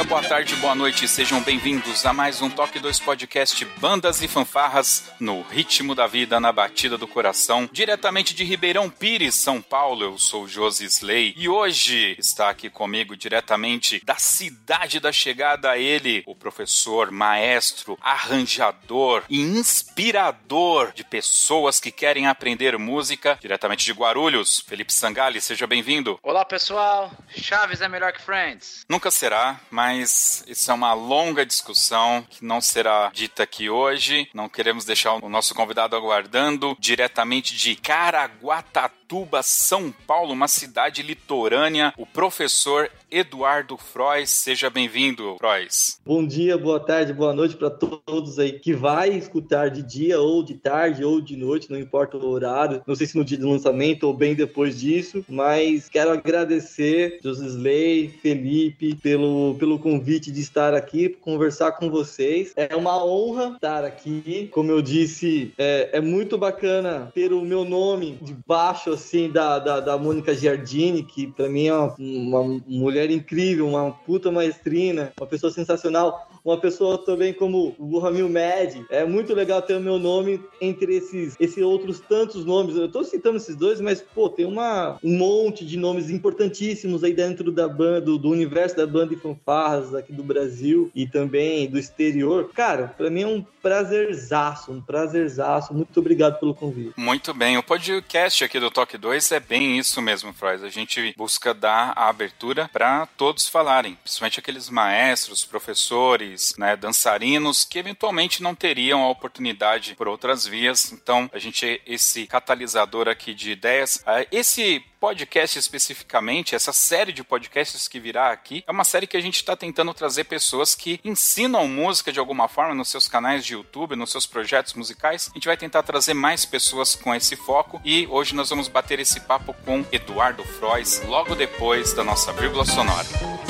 [0.00, 4.28] dia, boa tarde, boa noite, sejam bem-vindos a mais um Toque 2 Podcast Bandas e
[4.28, 10.04] Fanfarras no ritmo da vida, na batida do coração, diretamente de Ribeirão Pires, São Paulo.
[10.04, 16.22] Eu sou Josi Slay e hoje está aqui comigo diretamente da cidade da chegada ele,
[16.26, 24.60] o professor, maestro, arranjador e inspirador de pessoas que querem aprender música, diretamente de Guarulhos,
[24.66, 26.18] Felipe Sangali, seja bem-vindo.
[26.22, 28.84] Olá pessoal, Chaves é melhor que Friends.
[28.88, 34.28] Nunca será, mas isso é uma longa discussão que não será dita aqui hoje.
[34.34, 41.92] Não queremos deixar o nosso convidado aguardando diretamente de Caraguatatuba, São Paulo, uma cidade litorânea,
[41.96, 44.30] o professor Eduardo Frois.
[44.30, 46.00] Seja bem-vindo, Frois.
[46.04, 50.42] Bom dia, boa tarde, boa noite para todos aí que vai escutar de dia ou
[50.42, 52.82] de tarde ou de noite, não importa o horário.
[52.86, 58.08] Não sei se no dia do lançamento ou bem depois disso, mas quero agradecer Josisley,
[58.22, 62.52] Felipe pelo pelo convite de estar aqui conversar com vocês.
[62.56, 64.48] É uma honra estar aqui.
[64.52, 69.80] Como eu disse, é, é muito bacana ter o meu nome debaixo assim da, da,
[69.80, 75.26] da Mônica Giardini, que para mim é uma, uma mulher incrível, uma puta maestrina, uma
[75.26, 78.84] pessoa sensacional uma pessoa também como o Ramil Med.
[78.90, 82.76] É muito legal ter o meu nome entre esses, esses outros tantos nomes.
[82.76, 87.12] Eu tô citando esses dois, mas, pô, tem uma, um monte de nomes importantíssimos aí
[87.12, 91.78] dentro da banda, do, universo da banda e fanfarras aqui do Brasil e também do
[91.78, 92.50] exterior.
[92.54, 95.74] Cara, para mim é um prazerzaço, um prazerzaço.
[95.74, 96.92] Muito obrigado pelo convite.
[96.96, 97.58] Muito bem.
[97.58, 100.62] O podcast aqui do Toque 2 é bem isso mesmo, Frois.
[100.62, 107.64] A gente busca dar a abertura para todos falarem, principalmente aqueles maestros, professores, né, dançarinos
[107.64, 110.92] que eventualmente não teriam a oportunidade por outras vias.
[110.92, 114.02] Então, a gente é esse catalisador aqui de ideias.
[114.06, 119.16] Ah, esse podcast especificamente, essa série de podcasts que virá aqui, é uma série que
[119.16, 123.44] a gente está tentando trazer pessoas que ensinam música de alguma forma nos seus canais
[123.44, 125.30] de YouTube, nos seus projetos musicais.
[125.30, 129.00] A gente vai tentar trazer mais pessoas com esse foco e hoje nós vamos bater
[129.00, 133.49] esse papo com Eduardo Frois, logo depois da nossa vírgula sonora.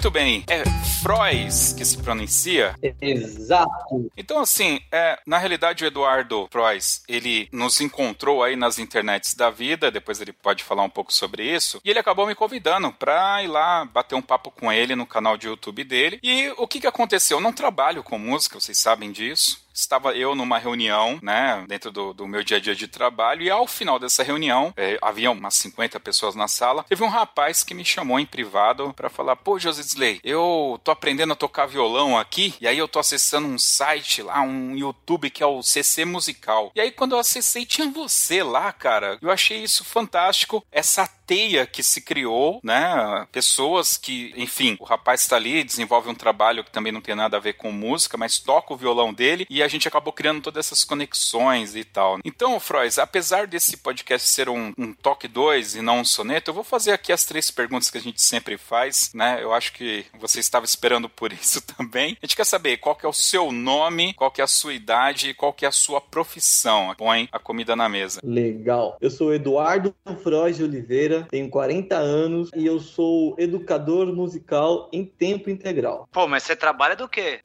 [0.00, 0.42] Muito bem.
[0.48, 0.64] É
[1.02, 2.74] Frois que se pronuncia?
[3.02, 4.10] Exato.
[4.16, 9.50] Então, assim, é, na realidade, o Eduardo Frois, ele nos encontrou aí nas internets da
[9.50, 13.42] vida, depois ele pode falar um pouco sobre isso, e ele acabou me convidando pra
[13.42, 16.18] ir lá bater um papo com ele no canal de YouTube dele.
[16.22, 17.36] E o que que aconteceu?
[17.36, 22.12] Eu não trabalho com música, vocês sabem disso estava eu numa reunião, né, dentro do,
[22.12, 25.54] do, meu dia a dia de trabalho, e ao final dessa reunião, é, havia umas
[25.54, 29.58] 50 pessoas na sala, teve um rapaz que me chamou em privado para falar: pô,
[29.58, 34.22] Josisley, eu tô aprendendo a tocar violão aqui, e aí eu tô acessando um site
[34.22, 36.70] lá, um YouTube que é o CC Musical.
[36.74, 39.18] E aí quando eu acessei, tinha você lá, cara.
[39.20, 43.24] Eu achei isso fantástico, essa teia que se criou, né?
[43.30, 47.36] Pessoas que, enfim, o rapaz está ali, desenvolve um trabalho que também não tem nada
[47.36, 50.66] a ver com música, mas toca o violão dele e a gente acabou criando todas
[50.66, 52.18] essas conexões e tal.
[52.24, 56.54] Então, Frois, apesar desse podcast ser um, um toque 2 e não um soneto, eu
[56.54, 59.38] vou fazer aqui as três perguntas que a gente sempre faz, né?
[59.40, 62.18] Eu acho que você estava esperando por isso também.
[62.20, 64.74] A gente quer saber qual que é o seu nome, qual que é a sua
[64.74, 66.92] idade e qual que é a sua profissão.
[66.98, 68.20] Põe a comida na mesa.
[68.24, 68.98] Legal.
[69.00, 69.94] Eu sou Eduardo
[70.24, 76.08] Frois de Oliveira, tenho 40 anos e eu sou educador musical em tempo integral.
[76.12, 77.40] Pô, mas você trabalha do quê?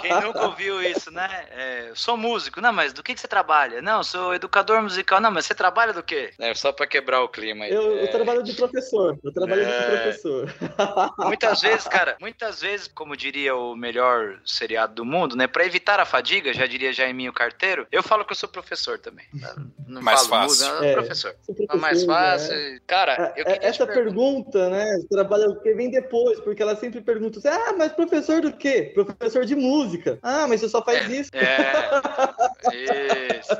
[0.00, 1.28] Quem nunca ouviu isso, né?
[1.50, 2.60] É, sou músico.
[2.60, 3.80] Não, mas do que, que você trabalha?
[3.82, 5.20] Não, sou educador musical.
[5.20, 6.30] Não, mas você trabalha do quê?
[6.38, 7.72] É só pra quebrar o clima aí.
[7.72, 8.04] Eu, é...
[8.04, 9.18] eu trabalho de professor.
[9.22, 9.80] Eu trabalho é...
[9.80, 10.54] de professor.
[11.18, 15.46] Muitas vezes, cara, muitas vezes, como diria o melhor seriado do mundo, né?
[15.46, 19.26] Pra evitar a fadiga, já diria Jaiminho Carteiro, eu falo que eu sou professor também.
[19.40, 19.54] Tá?
[19.86, 20.66] Não mais falo fácil.
[20.68, 21.34] Música, é, professor.
[21.44, 21.80] professor.
[21.80, 22.54] mais fácil.
[22.54, 22.73] É.
[22.86, 24.84] Cara, eu é, Essa pergunta, né?
[25.10, 28.92] Trabalha o que vem depois, porque ela sempre pergunta assim, ah, mas professor do quê?
[28.94, 30.18] Professor de música.
[30.22, 31.30] Ah, mas você só faz é, isso.
[31.34, 33.52] É, isso.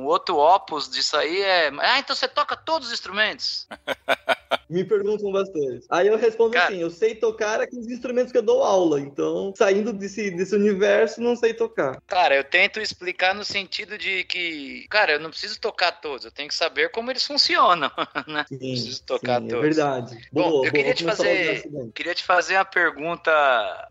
[0.00, 1.70] O outro opus disso aí é.
[1.78, 3.66] Ah, então você toca todos os instrumentos?
[4.68, 5.84] Me perguntam bastante.
[5.88, 9.00] Aí eu respondo cara, assim: eu sei tocar aqueles instrumentos que eu dou aula.
[9.00, 12.00] Então, saindo desse, desse universo, não sei tocar.
[12.06, 16.30] Cara, eu tento explicar no sentido de que, cara, eu não preciso tocar todos, eu
[16.30, 17.90] tenho que saber como eles funcionam,
[18.26, 18.44] né?
[18.48, 19.64] Sim, preciso tocar sim, é todos.
[19.64, 20.28] É verdade.
[20.32, 21.64] Bom, boa, eu queria te fazer,
[21.94, 23.32] queria te fazer a pergunta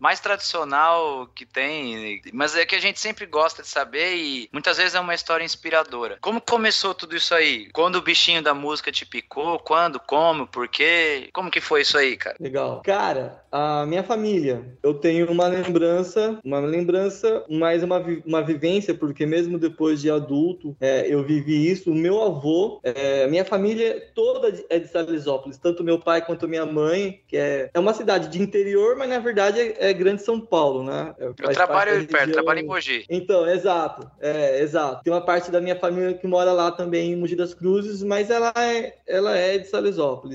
[0.00, 4.76] mais tradicional que tem, mas é que a gente sempre gosta de saber e muitas
[4.76, 6.18] vezes é uma história inspiradora.
[6.20, 7.68] Como começou tudo isso aí?
[7.72, 9.58] Quando o bichinho da música te picou?
[9.58, 9.98] Quando?
[10.00, 10.46] Como?
[10.52, 11.30] Por quê?
[11.32, 12.36] Como que foi isso aí, cara?
[12.38, 12.82] Legal.
[12.84, 19.24] Cara, a minha família, eu tenho uma lembrança, uma lembrança, mais uma, uma vivência, porque
[19.24, 21.90] mesmo depois de adulto, é, eu vivi isso.
[21.90, 26.66] O meu avô, é, minha família toda é de Salesópolis, tanto meu pai quanto minha
[26.66, 30.38] mãe, que é, é uma cidade de interior, mas na verdade é, é grande São
[30.38, 31.14] Paulo, né?
[31.18, 33.06] É, eu trabalho perto, trabalho em Mogi.
[33.08, 35.02] Então, exato, é, exato.
[35.02, 38.30] Tem uma parte da minha família que mora lá também em Mogi das Cruzes, mas
[38.30, 39.68] ela é, ela é de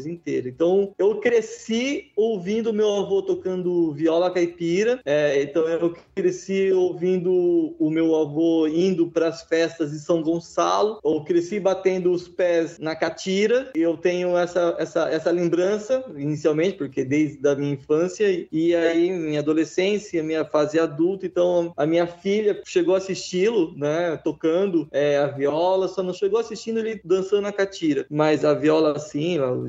[0.09, 0.49] Inteira.
[0.49, 7.89] Então, eu cresci ouvindo meu avô tocando viola caipira, é, então eu cresci ouvindo o
[7.89, 12.95] meu avô indo para as festas de São Gonçalo, ou cresci batendo os pés na
[12.95, 19.11] catira, eu tenho essa, essa, essa lembrança, inicialmente, porque desde a minha infância, e aí
[19.11, 25.17] minha adolescência, minha fase adulta, então a minha filha chegou a assisti-lo, né, tocando é,
[25.17, 29.67] a viola, só não chegou assistindo ele dançando na catira, mas a viola, sim, ela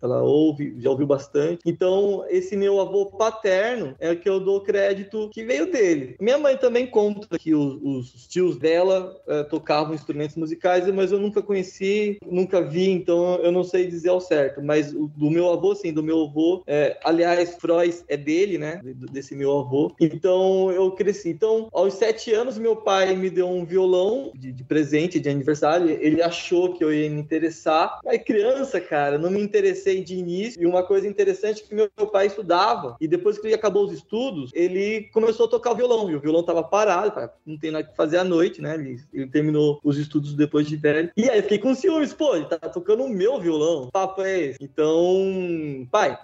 [0.00, 5.28] ela ouve, já ouviu bastante, então esse meu avô paterno é que eu dou crédito
[5.32, 6.16] que veio dele.
[6.20, 11.18] Minha mãe também conta que os, os tios dela é, tocavam instrumentos musicais, mas eu
[11.18, 14.62] nunca conheci, nunca vi, então eu não sei dizer ao certo.
[14.62, 18.80] Mas do meu avô, sim, do meu avô, é, aliás, Freud é dele, né?
[19.10, 19.94] Desse meu avô.
[20.00, 21.30] Então eu cresci.
[21.30, 25.90] Então, aos sete anos, meu pai me deu um violão de, de presente, de aniversário.
[25.90, 28.00] Ele achou que eu ia me interessar.
[28.04, 30.62] Mas criança, cara, não me interessei de início.
[30.62, 32.96] E uma coisa interessante é que meu pai estudava.
[33.00, 36.10] E depois que ele acabou os estudos, ele começou a tocar o violão.
[36.10, 37.12] E o violão tava parado,
[37.44, 38.74] não tem nada que fazer à noite, né?
[38.74, 41.10] Ele, ele terminou os estudos depois de velho.
[41.16, 43.84] E aí fiquei com ciúmes, pô, ele tá tocando o meu violão.
[43.84, 44.58] O papo é esse.
[44.62, 46.18] Então, pai,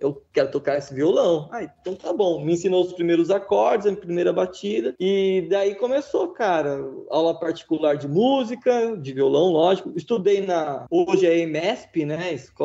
[0.00, 1.48] eu quero tocar esse violão.
[1.52, 2.44] Ah, então tá bom.
[2.44, 4.94] Me ensinou os primeiros acordes, a primeira batida.
[4.98, 9.92] E daí começou, cara, aula particular de música, de violão, lógico.
[9.96, 10.86] Estudei na.
[10.90, 12.32] Hoje é EMESP, né?
[12.32, 12.63] Escola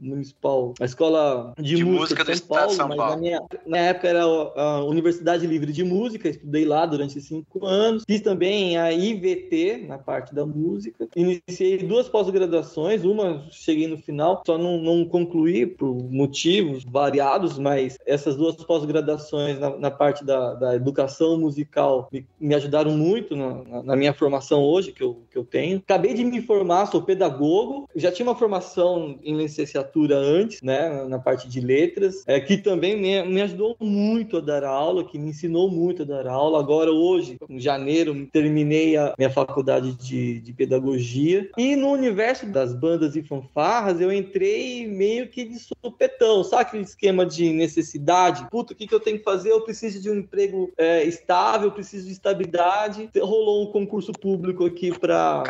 [0.00, 0.74] Municipal.
[0.80, 2.72] A Escola de, de Música, música de São Paulo.
[2.72, 3.02] São Paulo.
[3.02, 6.28] Mas na, minha, na época era a Universidade Livre de Música.
[6.28, 8.04] Estudei lá durante cinco anos.
[8.06, 11.08] Fiz também a IVT, na parte da música.
[11.14, 13.04] Iniciei duas pós-graduações.
[13.04, 18.56] Uma cheguei no final, só não, não concluí por motivo motivos variados, mas essas duas
[18.56, 23.96] pós-graduações na, na, parte da, da, educação musical me, me ajudaram muito na, na, na,
[23.96, 25.78] minha formação hoje, que eu, que eu tenho.
[25.78, 31.18] Acabei de me formar, sou pedagogo, já tinha uma formação em licenciatura antes, né, na
[31.18, 35.30] parte de letras, é, que também me, me ajudou muito a dar aula, que me
[35.30, 36.58] ensinou muito a dar aula.
[36.58, 41.48] Agora, hoje, em janeiro, terminei a minha faculdade de, de pedagogia.
[41.56, 46.82] E no universo das bandas e fanfarras, eu entrei meio que de supetão sabe aquele
[46.82, 48.48] esquema de necessidade?
[48.50, 49.50] Puta, o que, que eu tenho que fazer?
[49.50, 53.10] Eu preciso de um emprego é, estável, preciso de estabilidade.
[53.16, 55.42] Rolou um concurso público aqui para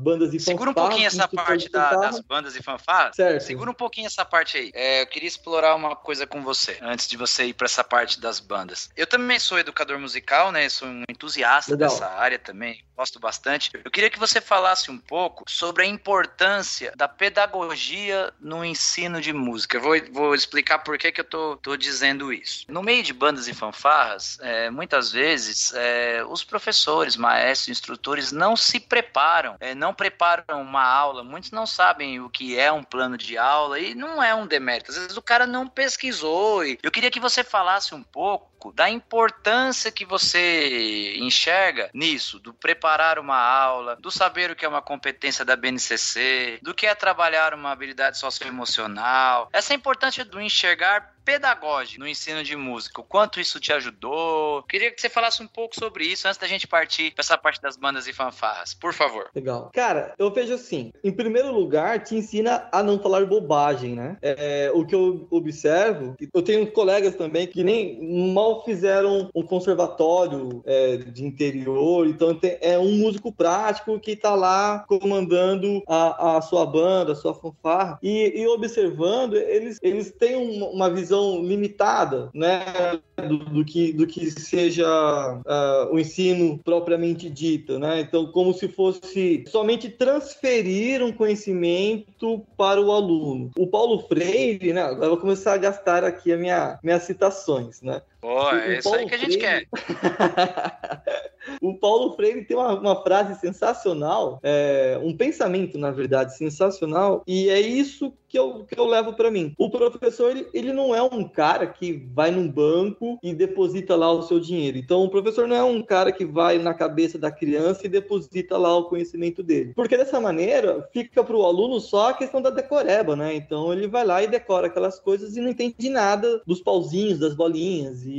[0.00, 3.16] bandas e Segura um pouquinho essa parte da, das bandas e fanfarras.
[3.16, 3.42] Certo.
[3.42, 4.70] Segura um pouquinho essa parte aí.
[4.74, 8.20] É, eu queria explorar uma coisa com você, antes de você ir para essa parte
[8.20, 8.90] das bandas.
[8.96, 10.68] Eu também sou educador musical, né?
[10.68, 11.88] Sou um entusiasta Legal.
[11.88, 13.70] dessa área também gosto bastante.
[13.84, 19.32] Eu queria que você falasse um pouco sobre a importância da pedagogia no ensino de
[19.32, 19.76] música.
[19.76, 22.64] Eu vou, vou explicar por que, que eu tô, tô dizendo isso.
[22.68, 28.56] No meio de bandas e fanfarras, é, muitas vezes é, os professores, maestros, instrutores não
[28.56, 31.24] se preparam, é, não preparam uma aula.
[31.24, 34.90] Muitos não sabem o que é um plano de aula e não é um demérito.
[34.90, 36.64] Às vezes o cara não pesquisou.
[36.64, 42.52] E eu queria que você falasse um pouco da importância que você enxerga nisso, do
[42.52, 46.94] preparar uma aula, do saber o que é uma competência da BNCC, do que é
[46.94, 49.48] trabalhar uma habilidade socioemocional.
[49.52, 54.62] Essa importância do enxergar pedagógico no ensino de música, o quanto isso te ajudou.
[54.64, 57.60] Queria que você falasse um pouco sobre isso antes da gente partir para essa parte
[57.60, 59.30] das bandas e fanfarras, por favor.
[59.34, 59.70] Legal.
[59.72, 64.16] Cara, eu vejo assim, em primeiro lugar, te ensina a não falar bobagem, né?
[64.20, 70.62] É, o que eu observo, eu tenho colegas também que nem mal fizeram um conservatório
[70.66, 76.66] é, de interior, então é um músico prático que tá lá comandando a, a sua
[76.66, 82.30] banda, a sua fanfarra, e, e observando, eles, eles têm uma, uma visão visão limitada,
[82.34, 88.00] né, do, do que, do que seja uh, o ensino propriamente dito, né?
[88.00, 93.50] Então, como se fosse somente transferir um conhecimento para o aluno.
[93.56, 94.82] O Paulo Freire, né?
[94.82, 98.02] Agora vou começar a gastar aqui as minha, minhas citações, né?
[98.24, 99.68] Pô, é isso aí que a gente Freire...
[99.70, 101.02] quer.
[101.60, 107.50] o Paulo Freire tem uma, uma frase sensacional, é, um pensamento, na verdade, sensacional, e
[107.50, 109.54] é isso que eu, que eu levo para mim.
[109.58, 114.10] O professor, ele, ele não é um cara que vai num banco e deposita lá
[114.10, 114.78] o seu dinheiro.
[114.78, 118.56] Então, o professor não é um cara que vai na cabeça da criança e deposita
[118.56, 119.72] lá o conhecimento dele.
[119.76, 123.34] Porque dessa maneira, fica para o aluno só a questão da decoreba, né?
[123.36, 127.34] Então, ele vai lá e decora aquelas coisas e não entende nada dos pauzinhos, das
[127.34, 128.13] bolinhas e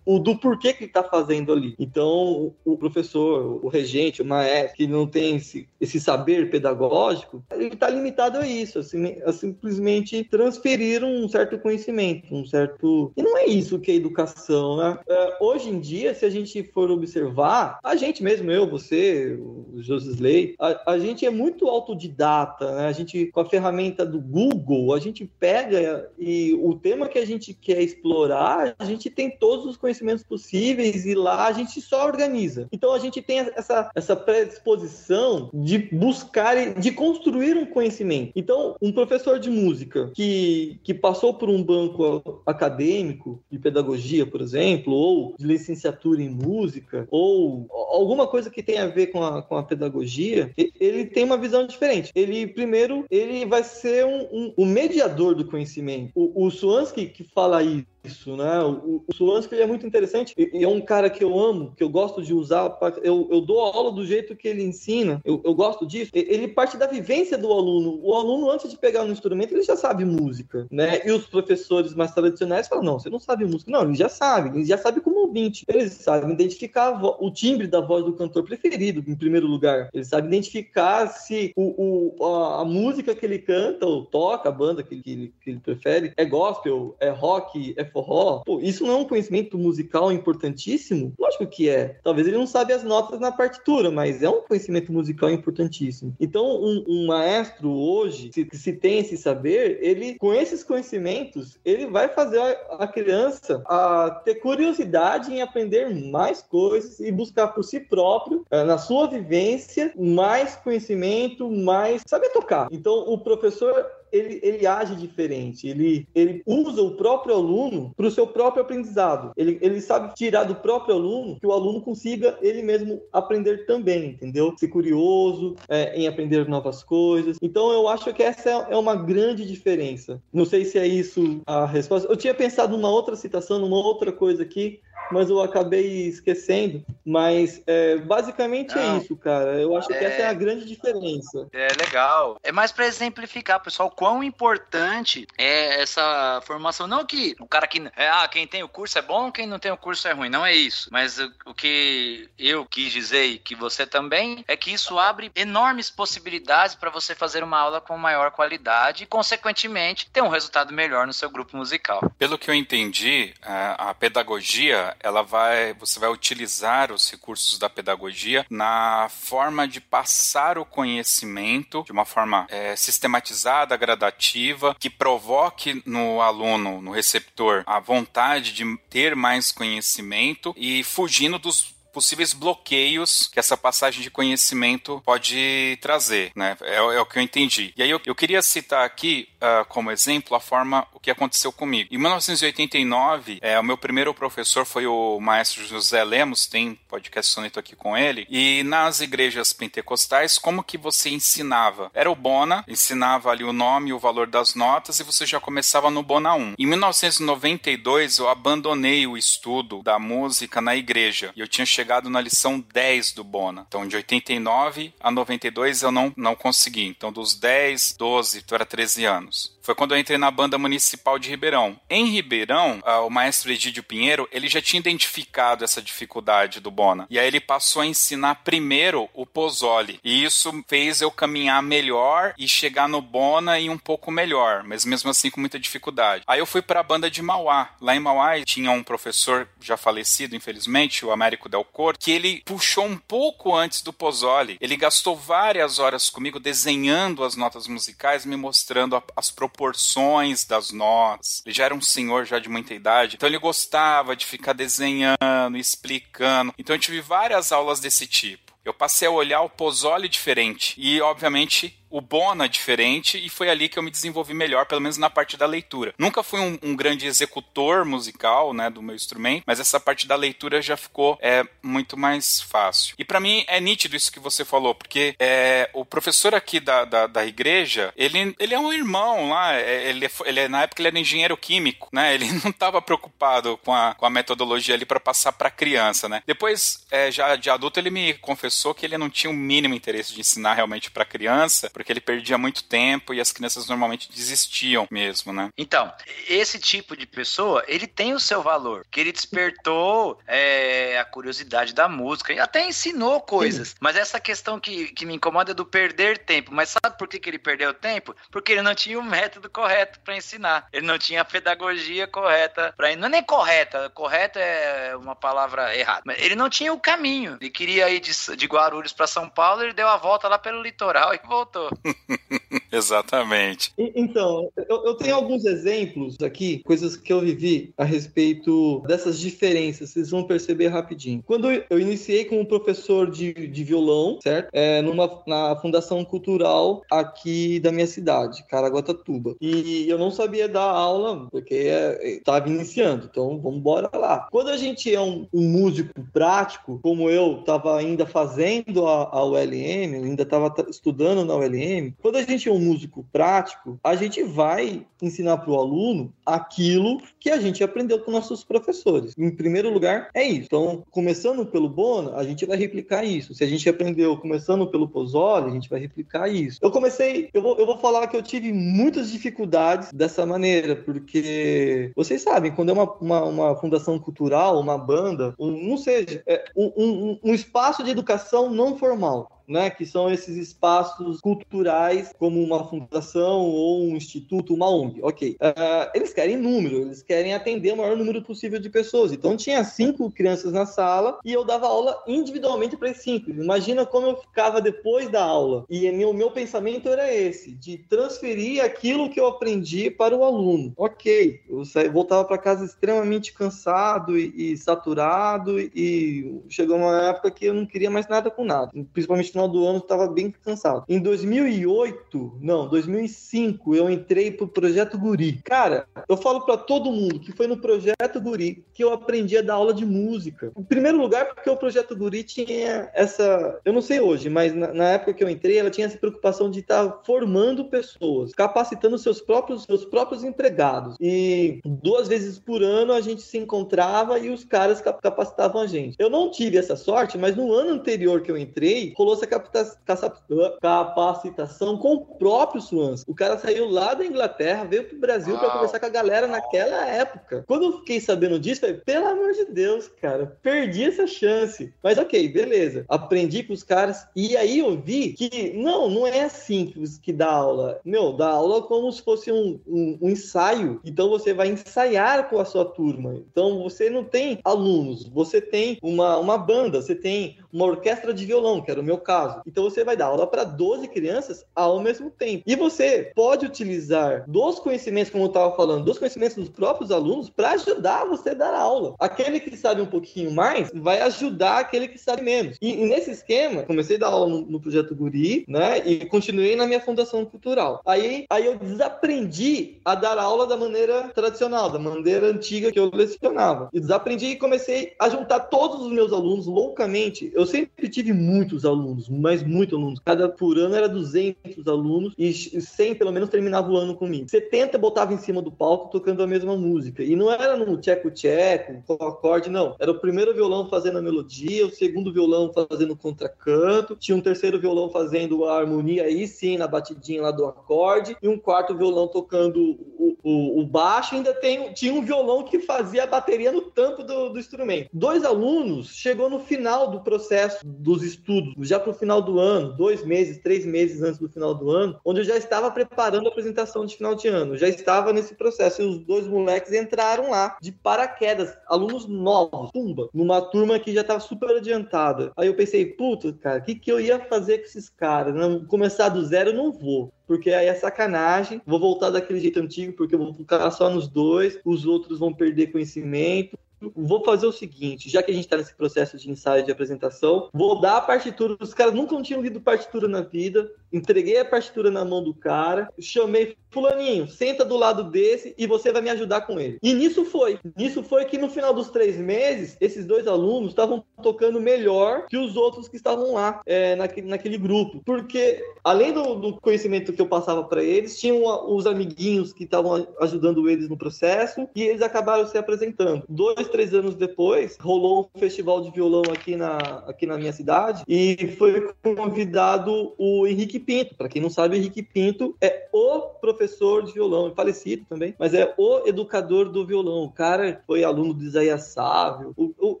[0.04, 1.74] o do porquê que ele está fazendo ali.
[1.78, 7.66] Então, o professor, o regente, o maestro, que não tem esse, esse saber pedagógico, ele
[7.66, 13.12] está limitado a isso, assim, a simplesmente transferir um certo conhecimento, um certo.
[13.16, 14.98] E não é isso que é educação, né?
[15.08, 19.82] É, hoje em dia, se a gente for observar, a gente mesmo, eu, você, o
[19.82, 22.86] Josisley, a, a gente é muito autodidata, né?
[22.86, 27.26] A gente, com a ferramenta do Google, a gente pega e o tema que a
[27.26, 32.06] gente quer explorar, a gente tem todos os conhecimentos possíveis e lá a gente só
[32.06, 32.68] organiza.
[32.72, 38.32] Então a gente tem essa, essa predisposição de buscar e de construir um conhecimento.
[38.34, 44.40] Então, um professor de música que, que passou por um banco acadêmico de pedagogia, por
[44.40, 49.42] exemplo, ou de licenciatura em música, ou alguma coisa que tenha a ver com a,
[49.42, 52.10] com a pedagogia, ele tem uma visão diferente.
[52.14, 56.10] Ele, primeiro, ele vai ser um, um, um mediador do conhecimento.
[56.14, 58.62] O, o Swansky que fala isso isso, né?
[58.62, 61.88] O, o ele é muito interessante e, é um cara que eu amo, que eu
[61.88, 62.70] gosto de usar.
[62.70, 66.10] Pra, eu, eu dou aula do jeito que ele ensina, eu, eu gosto disso.
[66.14, 68.00] Ele parte da vivência do aluno.
[68.02, 71.06] O aluno, antes de pegar um instrumento, ele já sabe música, né?
[71.06, 73.70] E os professores mais tradicionais falam: não, você não sabe música.
[73.70, 75.64] Não, ele já sabe, ele já sabe como ouvinte.
[75.68, 79.90] Eles sabem identificar o timbre da voz do cantor preferido, em primeiro lugar.
[79.92, 84.52] Ele sabe identificar se o, o a, a, música que ele canta ou toca, a
[84.52, 88.42] banda que, que, ele, que ele prefere, é gospel, é rock, é forró.
[88.44, 91.14] Pô, isso não é um conhecimento musical importantíssimo?
[91.18, 91.98] Lógico que é.
[92.02, 96.14] Talvez ele não sabe as notas na partitura, mas é um conhecimento musical importantíssimo.
[96.20, 101.86] Então, um, um maestro hoje, se, se tem esse saber, ele, com esses conhecimentos, ele
[101.86, 107.62] vai fazer a, a criança a ter curiosidade em aprender mais coisas e buscar por
[107.62, 112.68] si próprio, eh, na sua vivência, mais conhecimento, mais saber tocar.
[112.70, 118.10] Então, o professor ele, ele age diferente, ele, ele usa o próprio aluno para o
[118.10, 119.32] seu próprio aprendizado.
[119.36, 124.10] Ele, ele sabe tirar do próprio aluno que o aluno consiga ele mesmo aprender também,
[124.10, 124.54] entendeu?
[124.56, 127.36] Ser curioso é, em aprender novas coisas.
[127.40, 130.22] Então eu acho que essa é, é uma grande diferença.
[130.32, 132.08] Não sei se é isso a resposta.
[132.08, 136.84] Eu tinha pensado numa outra citação, numa outra coisa aqui, mas eu acabei esquecendo.
[137.04, 139.60] Mas é, basicamente é Não, é isso, cara.
[139.60, 139.98] Eu acho é...
[139.98, 141.48] que essa é a grande diferença.
[141.52, 142.38] É legal.
[142.42, 146.86] É mais para exemplificar, pessoal, quão importante é essa formação.
[146.86, 147.82] Não que o cara que.
[147.96, 150.28] É, ah, quem tem o curso é bom, quem não tem o curso é ruim.
[150.28, 150.88] Não é isso.
[150.90, 155.30] Mas o, o que eu quis dizer e que você também é que isso abre
[155.34, 160.72] enormes possibilidades para você fazer uma aula com maior qualidade e, consequentemente, ter um resultado
[160.72, 162.00] melhor no seu grupo musical.
[162.18, 167.68] Pelo que eu entendi, a, a pedagogia ela vai, você vai utilizar os recursos da
[167.68, 175.82] pedagogia na forma de passar o conhecimento de uma forma é, sistematizada, gradativa, que provoque
[175.84, 183.26] no aluno, no receptor, a vontade de ter mais conhecimento e fugindo dos possíveis bloqueios
[183.26, 186.54] que essa passagem de conhecimento pode trazer, né?
[186.60, 187.72] É, é o que eu entendi.
[187.74, 191.50] E aí eu, eu queria citar aqui uh, como exemplo a forma o que aconteceu
[191.50, 191.88] comigo.
[191.90, 197.58] Em 1989, é, o meu primeiro professor foi o maestro José Lemos, tem podcast soneto
[197.58, 201.90] aqui com ele, e nas igrejas pentecostais, como que você ensinava?
[201.94, 205.40] Era o Bona, ensinava ali o nome e o valor das notas e você já
[205.40, 206.56] começava no Bona 1.
[206.58, 212.20] Em 1992, eu abandonei o estudo da música na igreja e eu tinha chegado na
[212.20, 213.64] lição 10 do Bona.
[213.66, 216.86] Então, de 89 a 92 eu não, não consegui.
[216.86, 221.18] Então, dos 10, 12, então era 13 anos foi quando eu entrei na banda municipal
[221.18, 221.76] de Ribeirão.
[221.90, 227.04] Em Ribeirão, uh, o maestro Egídio Pinheiro, ele já tinha identificado essa dificuldade do Bona.
[227.10, 229.98] E aí ele passou a ensinar primeiro o Pozzoli.
[230.04, 234.84] E isso fez eu caminhar melhor e chegar no Bona e um pouco melhor, mas
[234.84, 236.22] mesmo assim com muita dificuldade.
[236.28, 237.70] Aí eu fui para a banda de Mauá.
[237.80, 242.40] Lá em Mauá tinha um professor já falecido, infelizmente, o Américo Del Cor, que ele
[242.44, 244.58] puxou um pouco antes do Pozzoli.
[244.60, 250.70] Ele gastou várias horas comigo desenhando as notas musicais, me mostrando as proporções proporções das
[250.70, 251.42] notas.
[251.44, 255.56] Ele já era um senhor já de muita idade, então ele gostava de ficar desenhando,
[255.56, 256.54] explicando.
[256.58, 258.52] Então eu tive várias aulas desse tipo.
[258.64, 263.70] Eu passei a olhar o Pozzoli diferente e, obviamente, o Bona diferente e foi ali
[263.70, 265.94] que eu me desenvolvi melhor, pelo menos na parte da leitura.
[265.98, 270.14] Nunca fui um, um grande executor musical, né, do meu instrumento, mas essa parte da
[270.14, 272.94] leitura já ficou é, muito mais fácil.
[272.98, 276.84] E para mim é nítido isso que você falou, porque é, o professor aqui da,
[276.84, 280.64] da, da, igreja, ele, ele é um irmão lá, é, ele, é, ele é, na
[280.64, 284.74] época ele era engenheiro químico, né, ele não estava preocupado com a, com a metodologia
[284.74, 286.22] ali para passar para criança, né.
[286.26, 290.12] Depois, é, já de adulto, ele me confessou que ele não tinha o mínimo interesse
[290.12, 294.86] de ensinar realmente para criança, porque ele perdia muito tempo e as crianças normalmente desistiam
[294.90, 295.50] mesmo, né?
[295.56, 295.92] Então,
[296.28, 301.74] esse tipo de pessoa, ele tem o seu valor, que ele despertou é, a curiosidade
[301.74, 303.68] da música e até ensinou coisas.
[303.68, 303.74] Sim.
[303.80, 306.52] Mas essa questão que, que me incomoda é do perder tempo.
[306.52, 308.14] Mas sabe por que, que ele perdeu tempo?
[308.30, 310.66] Porque ele não tinha o método correto para ensinar.
[310.72, 315.76] Ele não tinha a pedagogia correta para Não é nem correta, correta é uma palavra
[315.76, 316.02] errada.
[316.04, 317.36] Mas ele não tinha o caminho.
[317.40, 320.62] Ele queria ir de, de Guarulhos para São Paulo, ele deu a volta lá pelo
[320.62, 321.65] litoral e voltou.
[322.72, 323.72] Exatamente.
[323.78, 329.90] então, eu, eu, tenho alguns exemplos aqui, coisas que eu vivi a respeito dessas diferenças,
[329.90, 331.22] vocês vão perceber rapidinho.
[331.24, 334.50] Quando eu iniciei como professor de, de violão, certo?
[334.52, 339.36] É, numa, na Fundação Cultural aqui da minha cidade, Caraguatatuba.
[339.40, 341.70] E eu não sabia dar aula, porque
[342.02, 344.28] estava é, iniciando, então vamos embora lá.
[344.30, 349.24] Quando a gente é um, um músico prático, como eu estava ainda fazendo a, a
[349.24, 351.55] ULM, ainda estava estudando na ULM,
[351.98, 357.00] quando a gente é um músico prático, a gente vai ensinar para o aluno aquilo
[357.18, 359.14] que a gente aprendeu com nossos professores.
[359.16, 360.46] Em primeiro lugar, é isso.
[360.46, 363.34] Então, começando pelo Bona, a gente vai replicar isso.
[363.34, 366.58] Se a gente aprendeu começando pelo Pozzoli, a gente vai replicar isso.
[366.62, 371.90] Eu comecei, eu vou, eu vou falar que eu tive muitas dificuldades dessa maneira, porque
[371.94, 376.44] vocês sabem, quando é uma, uma, uma fundação cultural, uma banda, um, não seja, é
[376.56, 382.42] um, um, um espaço de educação não formal né, que são esses espaços culturais, como
[382.42, 385.00] uma fundação ou um instituto, uma ONG.
[385.02, 385.36] Ok.
[385.40, 389.12] Uh, eles querem número, eles querem atender o maior número possível de pessoas.
[389.12, 393.30] Então, tinha cinco crianças na sala e eu dava aula individualmente para as cinco.
[393.30, 395.64] Imagina como eu ficava depois da aula.
[395.68, 400.72] E meu, meu pensamento era esse, de transferir aquilo que eu aprendi para o aluno.
[400.76, 401.40] Ok.
[401.48, 407.46] Eu saí, voltava para casa extremamente cansado e, e saturado e chegou uma época que
[407.46, 410.84] eu não queria mais nada com nada, principalmente final do ano estava bem cansado.
[410.88, 415.40] Em 2008, não, 2005, eu entrei pro Projeto Guri.
[415.44, 419.42] Cara, eu falo para todo mundo que foi no Projeto Guri que eu aprendi a
[419.42, 420.50] dar aula de música.
[420.56, 423.60] Em primeiro lugar, porque o Projeto Guri tinha essa.
[423.64, 426.50] Eu não sei hoje, mas na, na época que eu entrei, ela tinha essa preocupação
[426.50, 430.96] de estar tá formando pessoas, capacitando seus próprios, seus próprios empregados.
[430.98, 435.96] E duas vezes por ano a gente se encontrava e os caras capacitavam a gente.
[435.98, 441.78] Eu não tive essa sorte, mas no ano anterior que eu entrei, rolou essa capacitação
[441.78, 443.04] com o próprio Swans.
[443.06, 446.86] O cara saiu lá da Inglaterra, veio pro Brasil para conversar com a galera naquela
[446.86, 447.44] época.
[447.46, 451.72] Quando eu fiquei sabendo disso, falei, pelo amor de Deus, cara, perdi essa chance.
[451.82, 452.84] Mas ok, beleza.
[452.88, 457.12] Aprendi com os caras e aí eu vi que não, não é assim que, que
[457.12, 457.80] dá aula.
[457.84, 460.80] Meu, dá aula como se fosse um, um, um ensaio.
[460.84, 463.22] Então você vai ensaiar com a sua turma.
[463.30, 468.24] Então você não tem alunos, você tem uma, uma banda, você tem uma orquestra de
[468.24, 469.40] violão, que era o meu caso caso.
[469.46, 472.42] Então você vai dar aula para 12 crianças ao mesmo tempo.
[472.46, 477.30] E você pode utilizar dos conhecimentos, como eu estava falando, dos conhecimentos dos próprios alunos
[477.30, 478.94] para ajudar você a dar aula.
[478.98, 482.58] Aquele que sabe um pouquinho mais vai ajudar aquele que sabe menos.
[482.60, 485.78] E, e nesse esquema, comecei a dar aula no, no, projeto Guri, né?
[485.86, 487.80] E continuei na minha fundação cultural.
[487.86, 492.90] Aí, aí eu desaprendi a dar aula da maneira tradicional, da maneira antiga que eu
[492.92, 493.68] lecionava.
[493.72, 497.30] E desaprendi e comecei a juntar todos os meus alunos loucamente.
[497.34, 500.00] Eu sempre tive muitos alunos, mas muitos alunos.
[500.04, 504.28] Cada por ano era 200 alunos e 100 pelo menos terminava o ano comigo.
[504.28, 507.02] 70 botava em cima do palco tocando a mesma música.
[507.02, 509.76] E não era no tcheco-tcheco, com acorde, não.
[509.78, 514.20] Era o primeiro violão fazendo a melodia, o segundo violão fazendo o contracanto, tinha um
[514.20, 518.76] terceiro violão fazendo a harmonia aí sim, na batidinha lá do acorde, e um quarto
[518.76, 523.52] violão tocando o, o, o baixo, ainda tem, tinha um violão que fazia a bateria
[523.52, 524.88] no tampo do, do instrumento.
[524.92, 529.72] Dois alunos chegou no final do processo dos estudos, já para o final do ano,
[529.72, 533.30] dois meses, três meses antes do final do ano, onde eu já estava preparando a
[533.30, 537.56] apresentação de final de ano, já estava nesse processo, e os dois moleques entraram lá
[537.60, 542.32] de paraquedas, alunos novos, pumba, numa turma que já estava super adiantada.
[542.36, 545.34] Aí eu pensei, puta, cara, o que, que eu ia fazer com esses caras?
[545.34, 548.62] Não, começar do zero eu não vou porque aí é sacanagem.
[548.64, 552.32] Vou voltar daquele jeito antigo, porque eu vou ficar só nos dois, os outros vão
[552.32, 556.64] perder conhecimento vou fazer o seguinte, já que a gente está nesse processo de ensaio
[556.64, 558.56] de apresentação, vou dar a partitura.
[558.60, 560.70] Os caras nunca tinham lido partitura na vida.
[560.92, 565.92] Entreguei a partitura na mão do cara, chamei fulaninho, senta do lado desse e você
[565.92, 566.78] vai me ajudar com ele.
[566.82, 567.58] E nisso foi.
[567.76, 572.38] Nisso foi que no final dos três meses, esses dois alunos estavam tocando melhor que
[572.38, 575.02] os outros que estavam lá é, naquele, naquele grupo.
[575.04, 578.42] Porque, além do, do conhecimento que eu passava para eles, tinham
[578.74, 583.24] os amiguinhos que estavam ajudando eles no processo e eles acabaram se apresentando.
[583.28, 586.76] Dois, três anos depois, rolou um festival de violão aqui na,
[587.06, 591.14] aqui na minha cidade e foi convidado o Henrique Pinto.
[591.14, 595.54] Para quem não sabe, o Henrique Pinto é o professor de violão, falecido também, mas
[595.54, 597.24] é o educador do violão.
[597.24, 599.52] O cara foi aluno do Isaías Sávio.
[599.56, 600.00] O, o,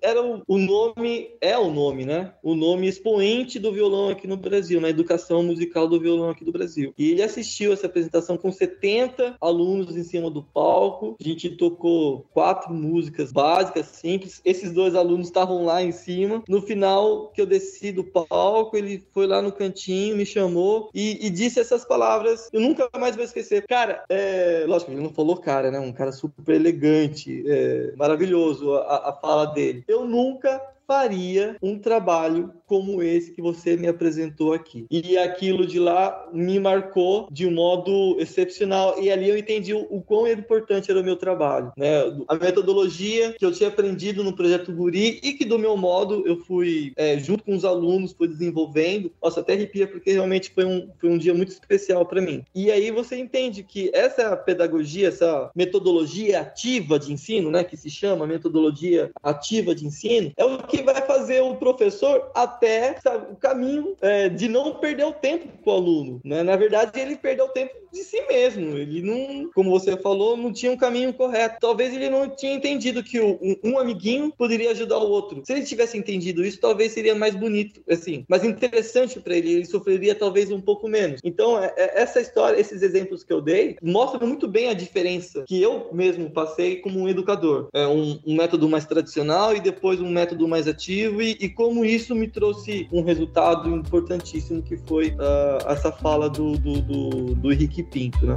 [0.00, 2.32] era o, o, nome, é o nome, né?
[2.42, 6.52] O nome expoente do violão aqui no Brasil, na educação musical do violão aqui do
[6.52, 6.92] Brasil.
[6.96, 11.16] E ele assistiu essa apresentação com 70 alunos em cima do palco.
[11.20, 13.53] A gente tocou quatro músicas básicas,
[13.84, 14.40] simples.
[14.44, 16.42] Esses dois alunos estavam lá em cima.
[16.48, 21.26] No final que eu desci do palco, ele foi lá no cantinho, me chamou e,
[21.26, 22.48] e disse essas palavras.
[22.52, 23.66] Eu nunca mais vou esquecer.
[23.66, 24.64] Cara, é...
[24.66, 25.78] lógico, ele não falou cara, né?
[25.78, 27.92] Um cara super elegante, é...
[27.96, 29.84] maravilhoso a, a fala dele.
[29.88, 34.86] Eu nunca faria um trabalho como esse que você me apresentou aqui.
[34.90, 39.00] E aquilo de lá me marcou de um modo excepcional.
[39.00, 41.72] E ali eu entendi o, quão importante era o meu trabalho.
[41.76, 42.00] Né?
[42.28, 46.38] A metodologia que eu tinha aprendido no projeto Guri e que, do meu modo, eu
[46.38, 49.12] fui, é, junto com os alunos, fui desenvolvendo.
[49.22, 52.42] Nossa, até arrepia porque realmente foi um, foi um dia muito especial para mim.
[52.54, 57.90] E aí você entende que essa pedagogia, essa metodologia ativa de ensino, né, que se
[57.90, 63.32] chama metodologia ativa de ensino, é o que que vai fazer o professor até sabe,
[63.32, 66.20] o caminho é, de não perder o tempo com o aluno.
[66.22, 66.42] Né?
[66.42, 68.76] Na verdade, ele perdeu o tempo de si mesmo.
[68.76, 71.56] Ele não, como você falou, não tinha um caminho correto.
[71.60, 75.42] Talvez ele não tinha entendido que o, um, um, amiguinho poderia ajudar o outro.
[75.44, 79.52] Se ele tivesse entendido isso, talvez seria mais bonito, assim, mais interessante para ele.
[79.52, 81.20] Ele sofreria talvez um pouco menos.
[81.24, 85.44] Então, é, é, essa história, esses exemplos que eu dei, mostram muito bem a diferença
[85.46, 87.68] que eu mesmo passei como um educador.
[87.72, 91.84] É um, um método mais tradicional e depois um método mais ativo e, e, como
[91.84, 97.52] isso me trouxe um resultado importantíssimo que foi uh, essa fala do, do, do, do
[97.52, 98.34] Henrique Pinto, né?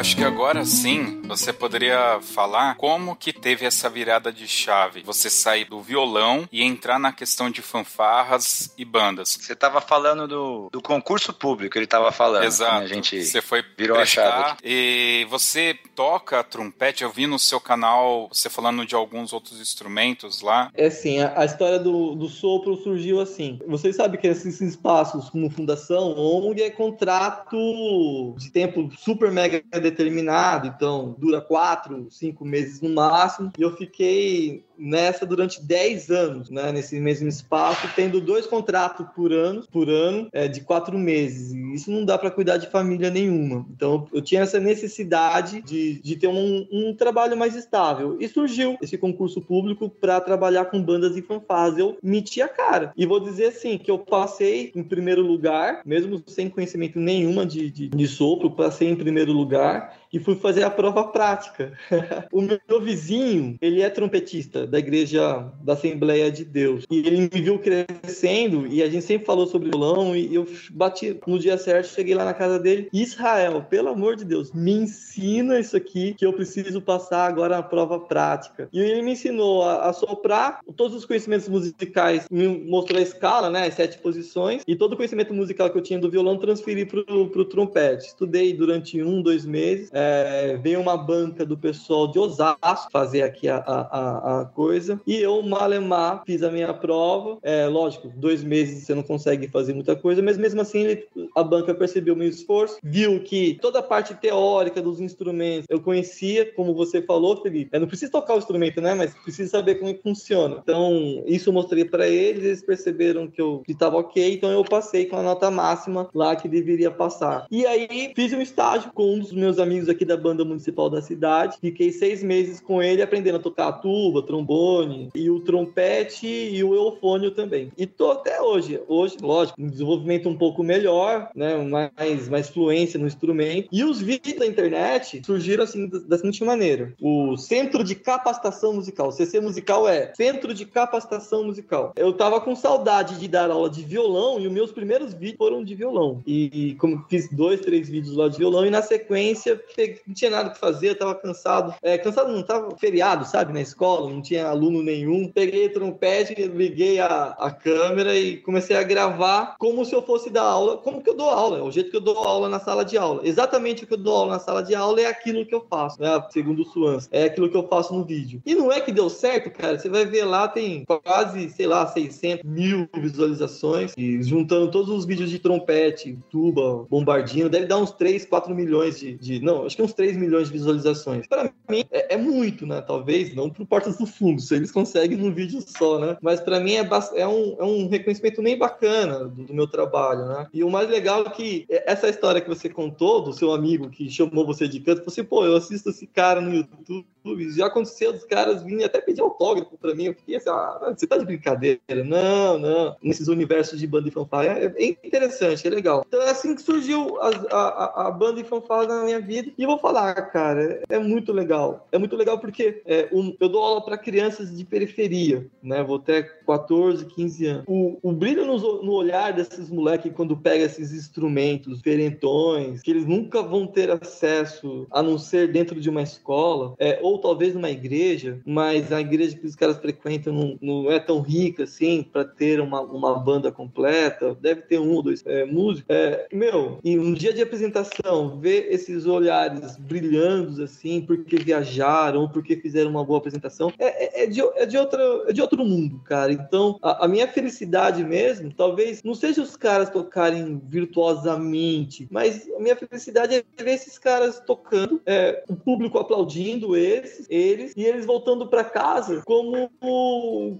[0.00, 5.02] Acho que agora sim você poderia falar como que teve essa virada de chave.
[5.02, 9.38] Você sair do violão e entrar na questão de fanfarras e bandas.
[9.38, 12.44] Você estava falando do, do concurso público, ele estava falando.
[12.44, 12.82] Exato.
[12.82, 14.56] A gente você foi virou a chave.
[14.64, 20.40] E você toca trompete, eu vi no seu canal você falando de alguns outros instrumentos
[20.40, 20.70] lá.
[20.74, 23.58] É assim, a, a história do, do sopro surgiu assim.
[23.66, 30.66] Vocês sabem que esses espaços como fundação, ONG é contrato de tempo super mega determinado,
[30.66, 33.52] então dura quatro, cinco meses no máximo.
[33.58, 39.30] E eu fiquei nessa durante 10 anos, né, nesse mesmo espaço, tendo dois contratos por
[39.32, 41.52] ano, por ano, é, de quatro meses.
[41.74, 43.66] isso não dá para cuidar de família nenhuma.
[43.70, 48.16] Então eu tinha essa necessidade de, de ter um, um trabalho mais estável.
[48.18, 51.78] E surgiu esse concurso público para trabalhar com bandas e fanfarras.
[51.78, 52.92] Eu meti a cara.
[52.96, 57.70] E vou dizer assim, que eu passei em primeiro lugar, mesmo sem conhecimento nenhuma de,
[57.70, 61.72] de, de sopro, passei em primeiro lugar lugar e fui fazer a prova prática.
[62.32, 66.84] o meu vizinho, ele é trompetista da igreja da Assembleia de Deus.
[66.90, 71.18] E ele me viu crescendo e a gente sempre falou sobre violão e eu bati
[71.26, 72.88] no dia certo, cheguei lá na casa dele.
[72.92, 77.62] Israel, pelo amor de Deus, me ensina isso aqui que eu preciso passar agora na
[77.62, 78.68] prova prática.
[78.72, 83.50] E ele me ensinou a, a soprar todos os conhecimentos musicais, me mostrou a escala,
[83.50, 86.84] né, as sete posições, e todo o conhecimento musical que eu tinha do violão transferi
[86.84, 88.06] pro, pro trompete.
[88.06, 93.48] Estudei durante um, dois meses é, veio uma banca do pessoal de Osasco fazer aqui
[93.48, 97.38] a, a, a coisa, e eu, malemar, fiz a minha prova.
[97.42, 101.04] É, lógico, dois meses você não consegue fazer muita coisa, mas mesmo assim ele,
[101.36, 106.50] a banca percebeu meu esforço, viu que toda a parte teórica dos instrumentos eu conhecia,
[106.54, 107.70] como você falou, Felipe.
[107.72, 108.94] Eu não preciso tocar o instrumento, né?
[108.94, 110.58] Mas preciso saber como funciona.
[110.62, 115.06] Então, isso eu mostrei para eles, eles perceberam que eu estava ok, então eu passei
[115.06, 117.46] com a nota máxima lá que deveria passar.
[117.50, 121.02] E aí fiz um estágio com um dos meus amigos aqui da banda municipal da
[121.02, 121.58] cidade.
[121.60, 126.62] Fiquei seis meses com ele aprendendo a tocar a tuba, trombone e o trompete e
[126.62, 127.70] o eufônio também.
[127.76, 128.80] E tô até hoje.
[128.88, 131.56] Hoje, lógico, um desenvolvimento um pouco melhor, né?
[131.56, 133.68] Mais, mais fluência no instrumento.
[133.72, 139.08] E os vídeos da internet surgiram assim da seguinte maneira: o Centro de Capacitação Musical,
[139.08, 141.92] o CC Musical é Centro de Capacitação Musical.
[141.96, 145.64] Eu tava com saudade de dar aula de violão e os meus primeiros vídeos foram
[145.64, 146.22] de violão.
[146.26, 149.60] E, e como fiz dois, três vídeos lá de violão e na sequência
[150.06, 151.74] não tinha nada que fazer, tava cansado.
[151.82, 155.30] É, cansado não, tava feriado, sabe, na escola, não tinha aluno nenhum.
[155.30, 160.42] Peguei trompete, liguei a, a câmera e comecei a gravar como se eu fosse dar
[160.42, 162.84] aula, como que eu dou aula, é o jeito que eu dou aula na sala
[162.84, 163.20] de aula.
[163.24, 166.00] Exatamente o que eu dou aula na sala de aula é aquilo que eu faço,
[166.00, 166.22] né?
[166.30, 168.42] Segundo o Swans, é aquilo que eu faço no vídeo.
[168.44, 171.86] E não é que deu certo, cara, você vai ver lá, tem quase, sei lá,
[171.86, 177.92] 600 mil visualizações, e juntando todos os vídeos de trompete, tuba, bombardino, deve dar uns
[177.92, 181.26] 3, 4 milhões de, de não, acho que uns 3 milhões de visualizações.
[181.26, 182.80] Para mim é, é, muito, né?
[182.80, 186.16] Talvez não pro Portas do Fundo, se eles conseguem num vídeo só, né?
[186.20, 190.26] Mas para mim é, é, um, é um reconhecimento bem bacana do, do, meu trabalho,
[190.26, 190.46] né?
[190.52, 194.10] E o mais legal é que essa história que você contou do seu amigo que
[194.10, 197.06] chamou você de canto, você, pô, eu assisto esse cara no YouTube
[197.54, 200.04] já aconteceu dos caras virem até pedir autógrafo para mim.
[200.04, 201.80] Eu fiquei assim, ah, você tá de brincadeira?
[202.04, 202.96] Não, não.
[203.02, 204.46] Nesses universos de banda e fanfarra.
[204.46, 206.04] É, é interessante, é legal.
[206.06, 209.52] Então é assim que surgiu a, a, a banda e fanfarra na minha vida.
[209.60, 211.86] E eu vou falar, cara, é muito legal.
[211.92, 215.82] É muito legal porque é, um, eu dou aula para crianças de periferia, né?
[215.82, 217.64] Vou até 14, 15 anos.
[217.68, 223.04] O, o brilho no, no olhar desses moleques quando pega esses instrumentos diferentões, que eles
[223.04, 227.68] nunca vão ter acesso a não ser dentro de uma escola, é, ou talvez numa
[227.68, 232.24] igreja, mas a igreja que os caras frequentam não, não é tão rica assim para
[232.24, 234.34] ter uma, uma banda completa.
[234.40, 235.84] Deve ter um ou dois é, músicos.
[235.94, 239.39] É, meu, e um dia de apresentação, ver esses olhares
[239.78, 244.76] brilhando assim, porque viajaram, porque fizeram uma boa apresentação, é, é, é de, é, de,
[244.76, 246.32] outra, é de outro mundo, cara.
[246.32, 252.60] Então, a, a minha felicidade mesmo, talvez não seja os caras tocarem virtuosamente, mas a
[252.60, 258.04] minha felicidade é ver esses caras tocando, é, o público aplaudindo eles, eles e eles
[258.04, 259.70] voltando para casa como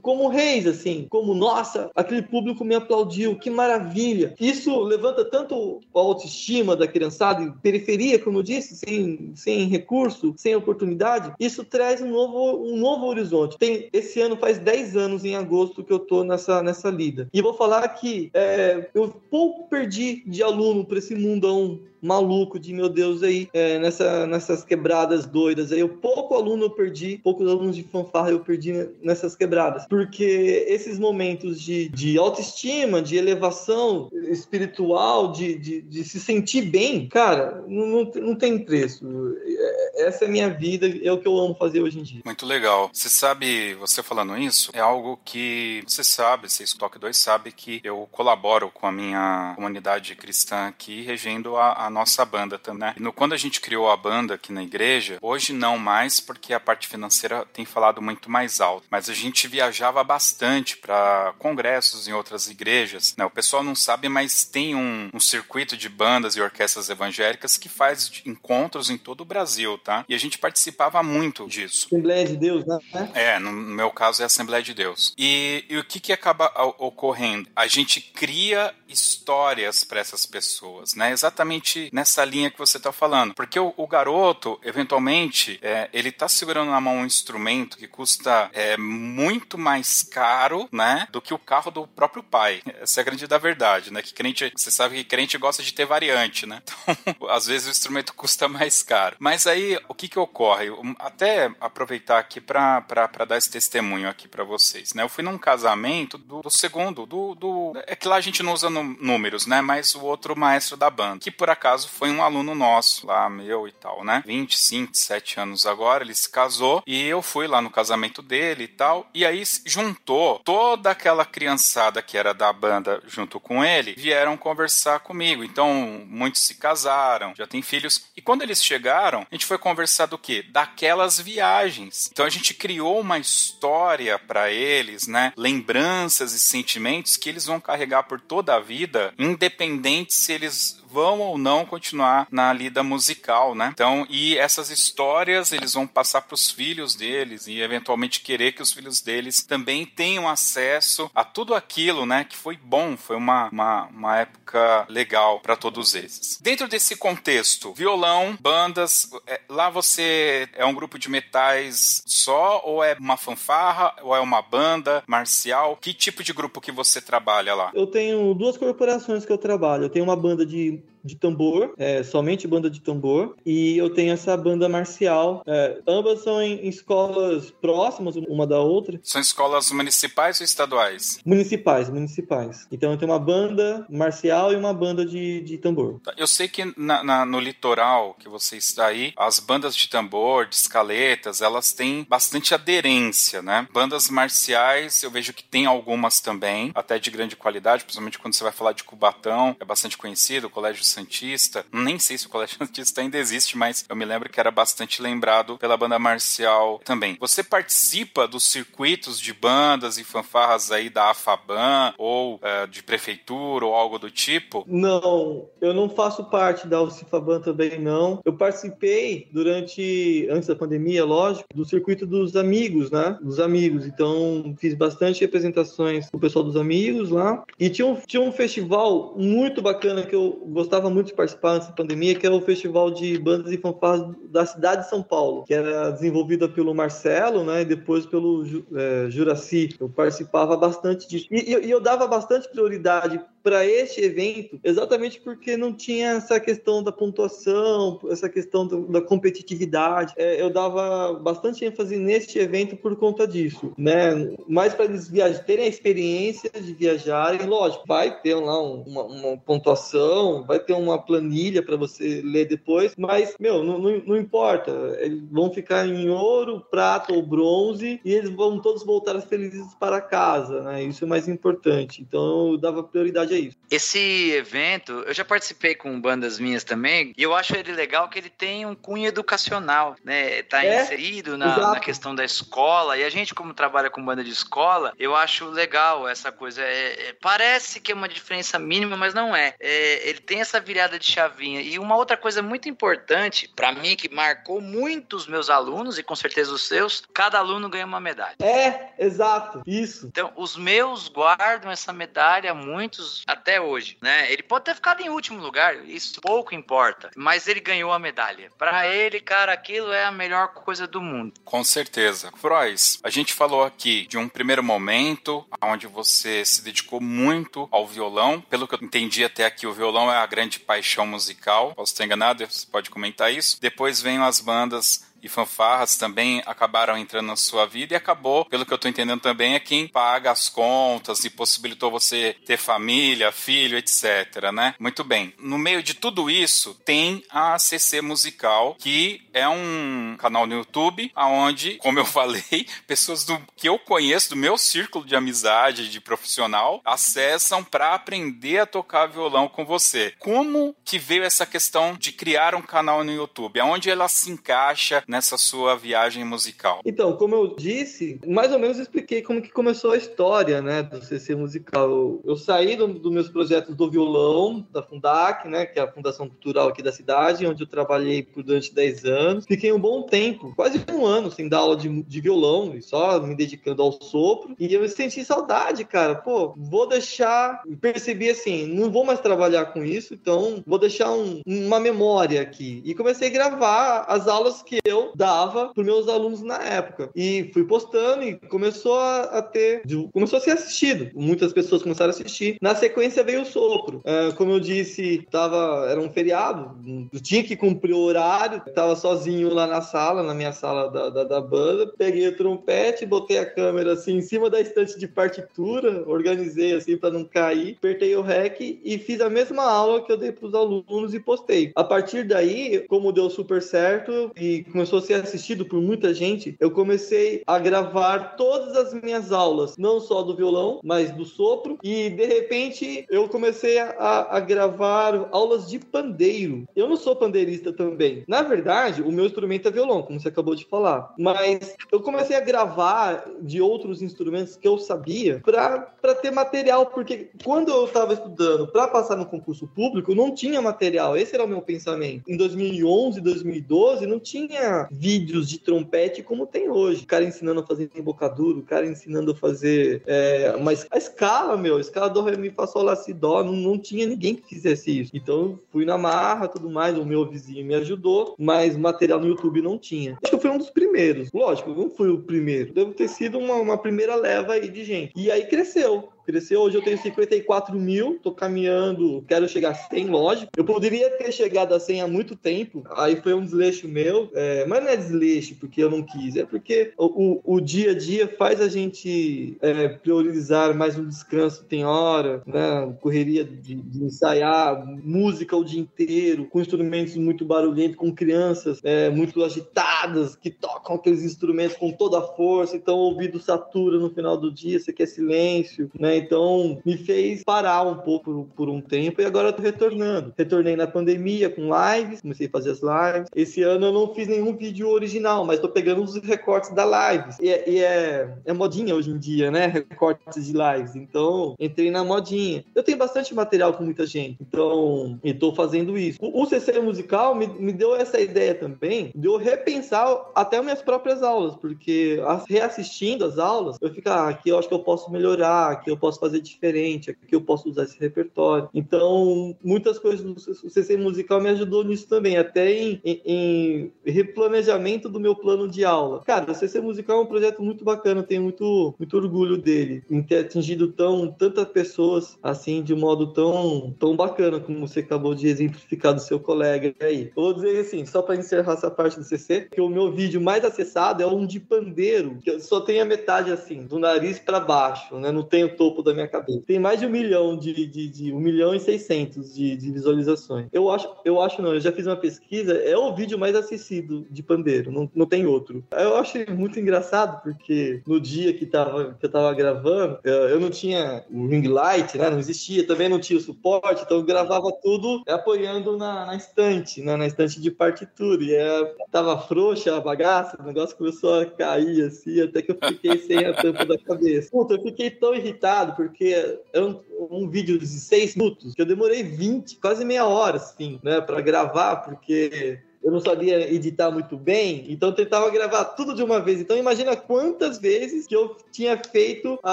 [0.03, 4.35] como reis, assim, como nossa, aquele público me aplaudiu, que maravilha.
[4.41, 10.55] Isso levanta tanto a autoestima da criançada periferia, como eu disse, sem, sem recurso, sem
[10.55, 11.33] oportunidade.
[11.39, 13.59] Isso traz um novo, um novo horizonte.
[13.59, 17.29] Tem esse ano faz 10 anos em agosto que eu tô nessa nessa lida.
[17.33, 22.73] E vou falar que é, eu pouco perdi de aluno para esse mundão maluco de
[22.73, 25.81] meu Deus aí, é, nessa, nessas quebradas doidas aí.
[25.81, 29.87] Eu, pouco aluno eu perdi, poucos alunos de fanfarra eu perdi nessas quebradas.
[29.89, 37.09] Porque esses momentos de, de autoestima, de elevação espiritual, de, de, de se sentir bem,
[37.09, 39.07] cara, não, não, não tem preço.
[39.45, 42.23] É, essa é a minha vida, é o que eu amo fazer hoje em dia.
[42.25, 42.91] Muito legal.
[42.93, 47.81] Você sabe, você falando isso, é algo que você sabe, vocês Toque 2 sabe que
[47.85, 52.81] eu colaboro com a minha comunidade cristã aqui, regendo a, a nossa banda também.
[52.81, 52.95] Né?
[52.99, 56.61] No, quando a gente criou a banda aqui na igreja, hoje não mais, porque a
[56.61, 58.87] parte financeira tem falado muito mais alto.
[58.91, 63.15] Mas a gente viajava bastante para congressos em outras igrejas.
[63.17, 63.25] Né?
[63.25, 67.69] O pessoal não sabe, mas tem um, um circuito de bandas e orquestras evangélicas que
[67.69, 70.05] faz encontros em todo o Brasil, tá?
[70.09, 71.87] E a gente participava muito disso.
[71.87, 72.79] Assembleia de Deus, né?
[73.15, 75.15] É, no meu caso é Assembleia de Deus.
[75.17, 76.47] E, e o que que acaba
[76.79, 77.49] ocorrendo?
[77.55, 81.13] A gente cria histórias para para essas pessoas, né?
[81.13, 83.35] Exatamente nessa linha que você está falando.
[83.35, 88.51] Porque o, o garoto, eventualmente, é, ele está segurando na mão um instrumento que custa
[88.53, 91.07] é, muito mais caro, né?
[91.11, 92.63] Do que o carro do próprio pai.
[92.81, 94.03] Essa é a grande da verdade, né?
[94.03, 96.63] Que crente, você sabe que crente gosta de ter variante, né?
[97.11, 99.17] Então, às vezes o instrumento custa mais caro.
[99.19, 100.67] Mas aí, o que que ocorre?
[100.99, 102.81] Até aproveitar aqui para
[103.27, 105.03] dar esse testemunho aqui para vocês, né?
[105.03, 108.53] Eu fui num casamento do, do segundo, do, do, É que lá a gente não
[108.53, 109.61] usa números, né?
[109.61, 113.67] Mas o outro maestro da banda, que por acaso foi um aluno nosso, lá meu
[113.67, 114.23] e tal, né?
[114.27, 118.69] 25, 27 anos agora, ele se casou e eu fui lá no casamento dele e
[118.69, 119.09] tal.
[119.15, 125.01] E aí juntou toda aquela criançada que era da banda junto com ele, vieram conversar
[125.01, 125.45] comigo.
[125.45, 128.05] Então, muitos se casaram, já têm filhos.
[128.17, 130.45] E quando eles chegaram, a gente foi conversar do quê?
[130.51, 132.11] Daquelas viagens.
[132.13, 135.33] Então a gente criou uma história para eles, né?
[135.37, 141.21] Lembranças e sentimentos que eles vão carregar por toda a vida, independente se eles vão
[141.21, 143.71] ou não continuar na lida musical, né?
[143.73, 148.63] Então, e essas histórias eles vão passar para os filhos deles e eventualmente querer que
[148.63, 152.25] os filhos deles também tenham acesso a tudo aquilo, né?
[152.25, 156.39] Que foi bom, foi uma, uma, uma época legal para todos esses.
[156.41, 162.83] Dentro desse contexto, violão, bandas, é, lá você é um grupo de metais só ou
[162.83, 165.77] é uma fanfarra ou é uma banda marcial?
[165.81, 167.71] Que tipo de grupo que você trabalha lá?
[167.75, 169.85] Eu tenho duas corporações que eu trabalho.
[169.85, 171.00] Eu tenho uma banda de you.
[171.05, 175.43] De tambor, é, somente banda de tambor, e eu tenho essa banda marcial.
[175.47, 178.99] É, ambas são em, escolas próximas uma da outra.
[179.03, 181.19] São escolas municipais ou estaduais?
[181.25, 182.67] Municipais, municipais.
[182.71, 186.01] Então eu tenho uma banda marcial e uma banda de, de tambor.
[186.01, 189.89] Tá, eu sei que na, na, no litoral que você está aí, as bandas de
[189.89, 193.67] tambor, de escaletas, elas têm bastante aderência, né?
[193.73, 198.45] Bandas marciais, eu vejo que tem algumas também, até de grande qualidade, principalmente quando você
[198.45, 201.65] vai falar de Cubatão, é bastante conhecido, o Colégio Santista.
[201.73, 205.03] Nem sei se o Colégio Santista ainda existe, mas eu me lembro que era bastante
[205.03, 207.17] lembrado pela banda marcial também.
[207.21, 213.65] Você participa dos circuitos de bandas e fanfarras aí da AFABAN ou uh, de prefeitura
[213.65, 214.65] ou algo do tipo?
[214.67, 218.21] Não, eu não faço parte da UCFABAN também não.
[218.25, 223.19] Eu participei durante, antes da pandemia, lógico, do circuito dos amigos, né?
[223.21, 223.87] Dos amigos.
[223.87, 227.43] Então, fiz bastante representações com o pessoal dos amigos lá.
[227.59, 231.55] E tinha um, tinha um festival muito bacana que eu gostava gostava muito de participar
[231.55, 235.45] nessa pandemia, que é o Festival de Bandas e Fanfarras da cidade de São Paulo,
[235.45, 239.75] que era desenvolvida pelo Marcelo, né, e depois pelo é, Juraci.
[239.79, 241.27] Eu participava bastante disso.
[241.31, 246.83] E, e eu dava bastante prioridade para este evento, exatamente porque não tinha essa questão
[246.83, 250.15] da pontuação, essa questão da competitividade.
[250.17, 254.35] É, eu dava bastante ênfase neste evento por conta disso, né?
[254.49, 259.03] Mais para eles viajar, terem a experiência de viajarem, lógico, vai ter lá um, uma,
[259.05, 264.17] uma, pontuação, vai ter uma planilha para você ler depois, mas, meu, não, não, não,
[264.17, 264.71] importa.
[265.01, 270.01] Eles vão ficar em ouro, prata ou bronze e eles vão todos voltar felizes para
[270.01, 270.83] casa, né?
[270.85, 272.03] Isso é mais importante.
[272.03, 273.61] Então, eu dava prioridade verdade é isso.
[273.71, 278.19] Esse evento, eu já participei com bandas minhas também, e eu acho ele legal que
[278.19, 280.43] ele tem um cunho educacional, né?
[280.43, 284.25] Tá é, inserido na, na, questão da escola, e a gente, como trabalha com banda
[284.25, 286.63] de escola, eu acho legal essa coisa.
[286.63, 289.55] É, é, parece que é uma diferença mínima, mas não é.
[289.61, 290.09] é.
[290.09, 291.61] Ele tem essa virada de chavinha.
[291.61, 296.03] E uma outra coisa muito importante, para mim, que marcou muito os meus alunos, e
[296.03, 298.35] com certeza os seus, cada aluno ganha uma medalha.
[298.43, 300.09] É, exato, isso.
[300.09, 304.31] Então, os meus guardam essa medalha, muitos até hoje, né?
[304.31, 308.51] Ele pode ter ficado em último lugar, isso pouco importa, mas ele ganhou a medalha.
[308.59, 311.35] Para ele, cara, aquilo é a melhor coisa do mundo.
[311.45, 312.33] Com certeza.
[312.37, 317.87] Frois, a gente falou aqui de um primeiro momento onde você se dedicou muito ao
[317.87, 318.41] violão.
[318.41, 321.75] Pelo que eu entendi até aqui, o violão é a grande paixão musical.
[321.75, 322.47] Posso estar enganado?
[322.47, 323.61] Você pode comentar isso.
[323.61, 328.65] Depois vem as bandas e fanfarras também acabaram entrando na sua vida e acabou, pelo
[328.65, 333.33] que eu tô entendendo também, é quem paga as contas e possibilitou você ter família,
[333.33, 334.75] filho, etc, né?
[334.79, 335.33] Muito bem.
[335.39, 341.11] No meio de tudo isso, tem a CC Musical, que é um canal no YouTube,
[341.15, 346.01] aonde, como eu falei, pessoas do que eu conheço, do meu círculo de amizade, de
[346.01, 350.15] profissional, acessam para aprender a tocar violão com você.
[350.19, 353.61] Como que veio essa questão de criar um canal no YouTube?
[353.61, 356.81] Aonde ela se encaixa nessa sua viagem musical?
[356.85, 361.05] Então, como eu disse, mais ou menos expliquei como que começou a história, né, do
[361.05, 362.21] CC musical.
[362.25, 366.29] Eu saí dos do meus projetos do violão, da Fundac, né, que é a Fundação
[366.29, 369.47] Cultural aqui da cidade, onde eu trabalhei por durante 10 anos.
[369.47, 373.21] Fiquei um bom tempo, quase um ano sem dar aula de, de violão e só
[373.21, 374.55] me dedicando ao sopro.
[374.61, 376.15] E eu senti saudade, cara.
[376.15, 377.63] Pô, vou deixar.
[377.81, 382.81] Percebi assim, não vou mais trabalhar com isso, então vou deixar um, uma memória aqui.
[382.85, 387.11] E comecei a gravar as aulas que eu dava para meus alunos na época.
[387.15, 389.83] E fui postando e começou a, a, ter.
[390.13, 391.11] Começou a ser assistido.
[391.15, 392.57] Muitas pessoas começaram a assistir.
[392.61, 394.01] Na sequência veio o sopro.
[394.05, 396.77] É, como eu disse, tava, era um feriado,
[397.13, 401.11] eu tinha que cumprir o horário, tava sozinho lá na sala, na minha sala da,
[401.11, 401.93] da, da banda.
[401.97, 406.97] Peguei o trompete, botei a câmera assim em cima da estante de partitura, organizei assim
[406.97, 410.47] para não cair, apertei o REC e fiz a mesma aula que eu dei para
[410.47, 411.73] os alunos e postei.
[411.75, 416.57] A partir daí, como deu super certo e começou a ser assistido por muita gente,
[416.61, 421.79] eu comecei a gravar todas as minhas aulas, não só do violão, mas do sopro,
[421.83, 426.67] e de repente eu comecei a, a gravar aulas de pandeiro.
[426.75, 428.25] Eu não sou pandeirista também.
[428.27, 432.37] Na verdade, o meu instrumento é violão, como você acabou de falar, mas eu comecei
[432.37, 438.13] a gravar de outros instrumentos que eu sabia para ter material, porque quando eu estava
[438.13, 441.17] estudando para passar no concurso público, não tinha material.
[441.17, 442.31] Esse era o meu pensamento.
[442.31, 447.05] Em 2011, 2012, não tinha vídeos de trompete como tem hoje.
[447.05, 451.57] O cara ensinando a fazer embocadura, o cara ensinando a fazer é, mas a escala,
[451.57, 454.35] meu, a escala do Ré, Mi, Fá, Sol, Lá, Si, Dó, não, não tinha ninguém
[454.35, 455.11] que fizesse isso.
[455.15, 459.63] Então, fui na marra, tudo mais, o meu vizinho me ajudou, mas material no YouTube
[459.63, 460.19] não tinha.
[460.23, 461.31] Acho que eu fui um dos primeiros.
[461.33, 462.73] Lógico, não fui o primeiro.
[462.73, 465.13] Devo ter sido uma, uma primeira leva aí de gente.
[465.17, 466.61] E aí cresceu cresceu.
[466.61, 470.53] Hoje eu tenho 54 mil, tô caminhando, quero chegar a 100, lógico.
[470.57, 474.65] Eu poderia ter chegado a 100 há muito tempo, aí foi um desleixo meu, é,
[474.67, 477.95] mas não é desleixo porque eu não quis, é porque o, o, o dia a
[477.95, 482.95] dia faz a gente é, priorizar mais um descanso, tem hora, né?
[483.01, 489.11] Correria de, de, ensaiar música o dia inteiro, com instrumentos muito barulhentos, com crianças é,
[489.11, 494.11] muito agitadas, que tocam aqueles instrumentos com toda a força, então o ouvido satura no
[494.11, 496.20] final do dia, você quer silêncio, né?
[496.21, 500.33] Então me fez parar um pouco por, um tempo e agora eu tô retornando.
[500.37, 503.29] Retornei na pandemia com lives, comecei a fazer as lives.
[503.35, 507.39] Esse ano eu não fiz nenhum vídeo original, mas tô pegando os recortes da lives.
[507.41, 509.67] E, é, e é, é modinha hoje em dia, né?
[509.67, 510.95] Recortes de lives.
[510.95, 512.65] Então entrei na modinha.
[512.75, 516.19] Eu tenho bastante material com muita gente, então estou fazendo isso.
[516.21, 520.83] O, o CC musical me, me deu essa ideia também de eu repensar até minhas
[520.83, 525.11] próprias aulas, porque reassistindo as aulas, eu fico, ah, aqui eu acho que eu posso
[525.11, 528.69] melhorar, aqui eu posso fazer diferente, aqui eu posso usar esse repertório.
[528.75, 535.21] Então, muitas coisas do CC musical me ajudou nisso também, até em, em, replanejamento do
[535.21, 536.23] meu plano de aula.
[536.25, 540.23] Cara, o CC musical é um projeto muito bacana, tenho muito, muito orgulho dele, em
[540.23, 545.35] ter atingido tão, tantas pessoas assim, de um modo tão, tão bacana, como você acabou
[545.35, 547.31] de exemplificar do seu colega aí.
[547.37, 550.41] Eu vou dizer assim, só para encerrar essa parte do CC, que o meu vídeo
[550.41, 554.61] mais acessado é um de pandeiro, que só tem a metade assim, do nariz para
[554.61, 555.31] baixo, né?
[555.31, 556.63] Não tem o topo topo da minha cabeça.
[556.67, 560.69] Tem mais de um milhão de, de, de um milhão e seiscentos de, de, visualizações.
[560.73, 564.27] Eu acho, eu acho não, eu já fiz uma pesquisa, é o vídeo mais assistido
[564.31, 565.85] de pandeiro, não, não tem outro.
[565.91, 570.71] Eu achei muito engraçado, porque no dia que, tava, que eu tava gravando, eu, não
[570.71, 572.31] tinha o ring light, né?
[572.31, 577.03] Não existia, também não tinha o suporte, então eu gravava tudo apoiando na, na estante,
[577.03, 577.17] né?
[577.17, 578.43] Na estante de partitura.
[578.43, 582.79] E é, tava frouxa a bagaça, o negócio começou a cair assim, até que eu
[582.83, 584.51] fiquei sem a tampa da cabeça.
[584.51, 587.01] Puta, eu fiquei tão irritado porque é um,
[587.31, 591.41] um, vídeo de seis minutos que eu demorei 20, quase meia hora, assim, né, para
[591.41, 596.39] gravar, porque eu não sabia editar muito bem, então eu tentava gravar tudo de uma
[596.39, 596.61] vez.
[596.61, 599.73] Então imagina quantas vezes que eu tinha feito a,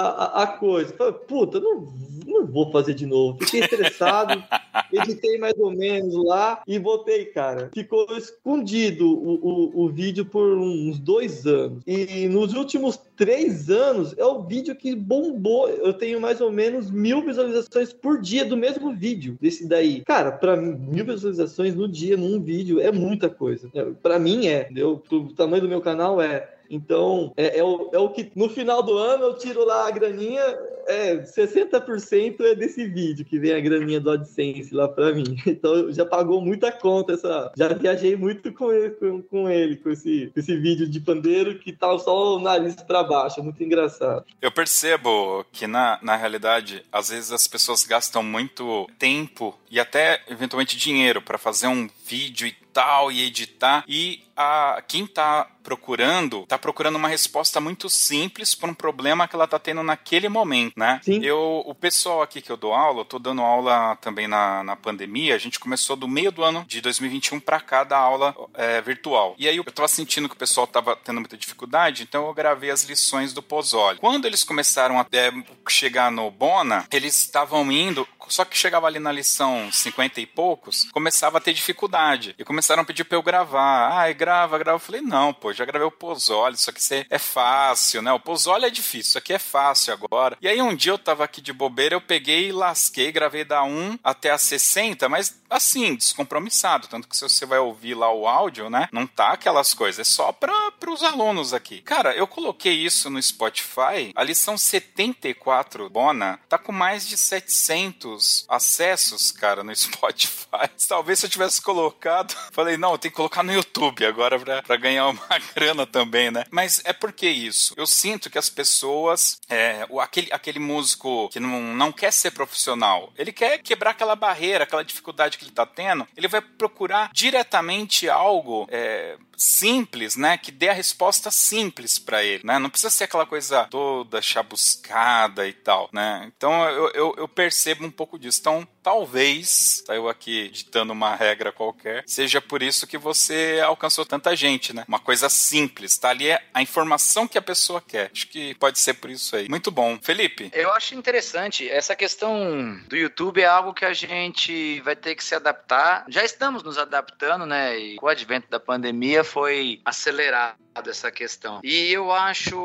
[0.00, 0.94] a, a coisa.
[0.94, 1.86] Falei, puta, não,
[2.26, 3.38] não vou fazer de novo.
[3.40, 4.42] Fiquei estressado,
[4.98, 7.70] editei mais ou menos lá e voltei, cara.
[7.72, 11.82] Ficou escondido o, o, o vídeo por uns dois anos.
[11.86, 15.68] E nos últimos três anos é o vídeo que bombou.
[15.68, 20.02] Eu tenho mais ou menos mil visualizações por dia do mesmo vídeo, desse daí.
[20.04, 23.68] Cara, para mim, mil visualizações no dia num vídeo é muita coisa.
[23.74, 25.02] É, para mim é, entendeu?
[25.10, 26.54] O tamanho do meu canal é.
[26.70, 29.90] Então, é, é, o, é o que no final do ano eu tiro lá a
[29.90, 30.42] graninha,
[30.86, 35.36] é, 60% é desse vídeo que vem a graninha do AdSense lá para mim.
[35.58, 37.50] Então, já pagou muita conta essa.
[37.56, 41.72] Já viajei muito com ele, com, com ele, com esse, esse vídeo de pandeiro que
[41.72, 44.24] tá só o nariz para baixo, é muito engraçado.
[44.40, 50.22] Eu percebo que na, na realidade, às vezes as pessoas gastam muito tempo e até
[50.28, 53.84] eventualmente dinheiro para fazer um vídeo e tal e editar.
[53.88, 59.36] E a, quem está procurando, está procurando uma resposta muito simples para um problema que
[59.36, 60.98] ela está tendo naquele momento, né?
[61.04, 61.22] Sim.
[61.22, 64.74] Eu, o pessoal aqui que eu dou aula, eu tô dando aula também na, na
[64.74, 68.80] pandemia, a gente começou do meio do ano de 2021 para cá dar aula é,
[68.80, 69.34] virtual.
[69.36, 72.70] E aí eu estava sentindo que o pessoal estava tendo muita dificuldade, então eu gravei
[72.70, 73.98] as lições do Pozzoli.
[73.98, 75.30] Quando eles começaram a é,
[75.68, 80.84] chegar no Bona, eles estavam indo, só que chegava ali na lição 50 e poucos,
[80.92, 82.34] começava a ter dificuldade.
[82.38, 83.90] E começaram a pedir para eu gravar.
[83.92, 84.76] Ah, grava, grava.
[84.76, 88.12] Eu falei, não, pô, já gravei o Pozzoli, isso aqui é fácil, né?
[88.12, 90.36] O Pozzoli é difícil, isso aqui é fácil agora.
[90.40, 93.62] E aí um dia eu tava aqui de bobeira, eu peguei e lasquei, gravei da
[93.62, 96.88] 1 até a 60, mas assim, descompromissado.
[96.88, 98.88] Tanto que se você vai ouvir lá o áudio, né?
[98.92, 101.80] Não tá aquelas coisas, é só para os alunos aqui.
[101.82, 108.17] Cara, eu coloquei isso no Spotify, a lição 74, Bona, tá com mais de 700
[108.48, 110.68] acessos, cara, no Spotify.
[110.88, 114.62] Talvez se eu tivesse colocado, falei, não, eu tenho que colocar no YouTube agora pra,
[114.62, 116.44] pra ganhar uma grana também, né?
[116.50, 117.74] Mas é porque isso.
[117.76, 122.30] Eu sinto que as pessoas, é, o, aquele, aquele músico que não, não quer ser
[122.30, 127.10] profissional, ele quer quebrar aquela barreira, aquela dificuldade que ele tá tendo, ele vai procurar
[127.12, 130.36] diretamente algo é, simples, né?
[130.36, 132.58] Que dê a resposta simples para ele, né?
[132.58, 136.30] Não precisa ser aquela coisa toda chabuscada e tal, né?
[136.36, 138.40] Então eu, eu, eu percebo um pouco disso.
[138.40, 144.04] Então talvez, tá eu aqui ditando uma regra qualquer, seja por isso que você alcançou
[144.04, 144.84] tanta gente, né?
[144.88, 148.10] Uma coisa simples, tá ali é a informação que a pessoa quer.
[148.12, 149.48] Acho que pode ser por isso aí.
[149.48, 149.98] Muito bom.
[150.00, 150.50] Felipe?
[150.52, 151.68] Eu acho interessante.
[151.68, 156.04] Essa questão do YouTube é algo que a gente vai ter que se adaptar.
[156.08, 157.78] Já estamos nos adaptando, né?
[157.78, 160.56] E com o advento da pandemia foi acelerado
[160.86, 161.60] essa questão.
[161.62, 162.56] E eu acho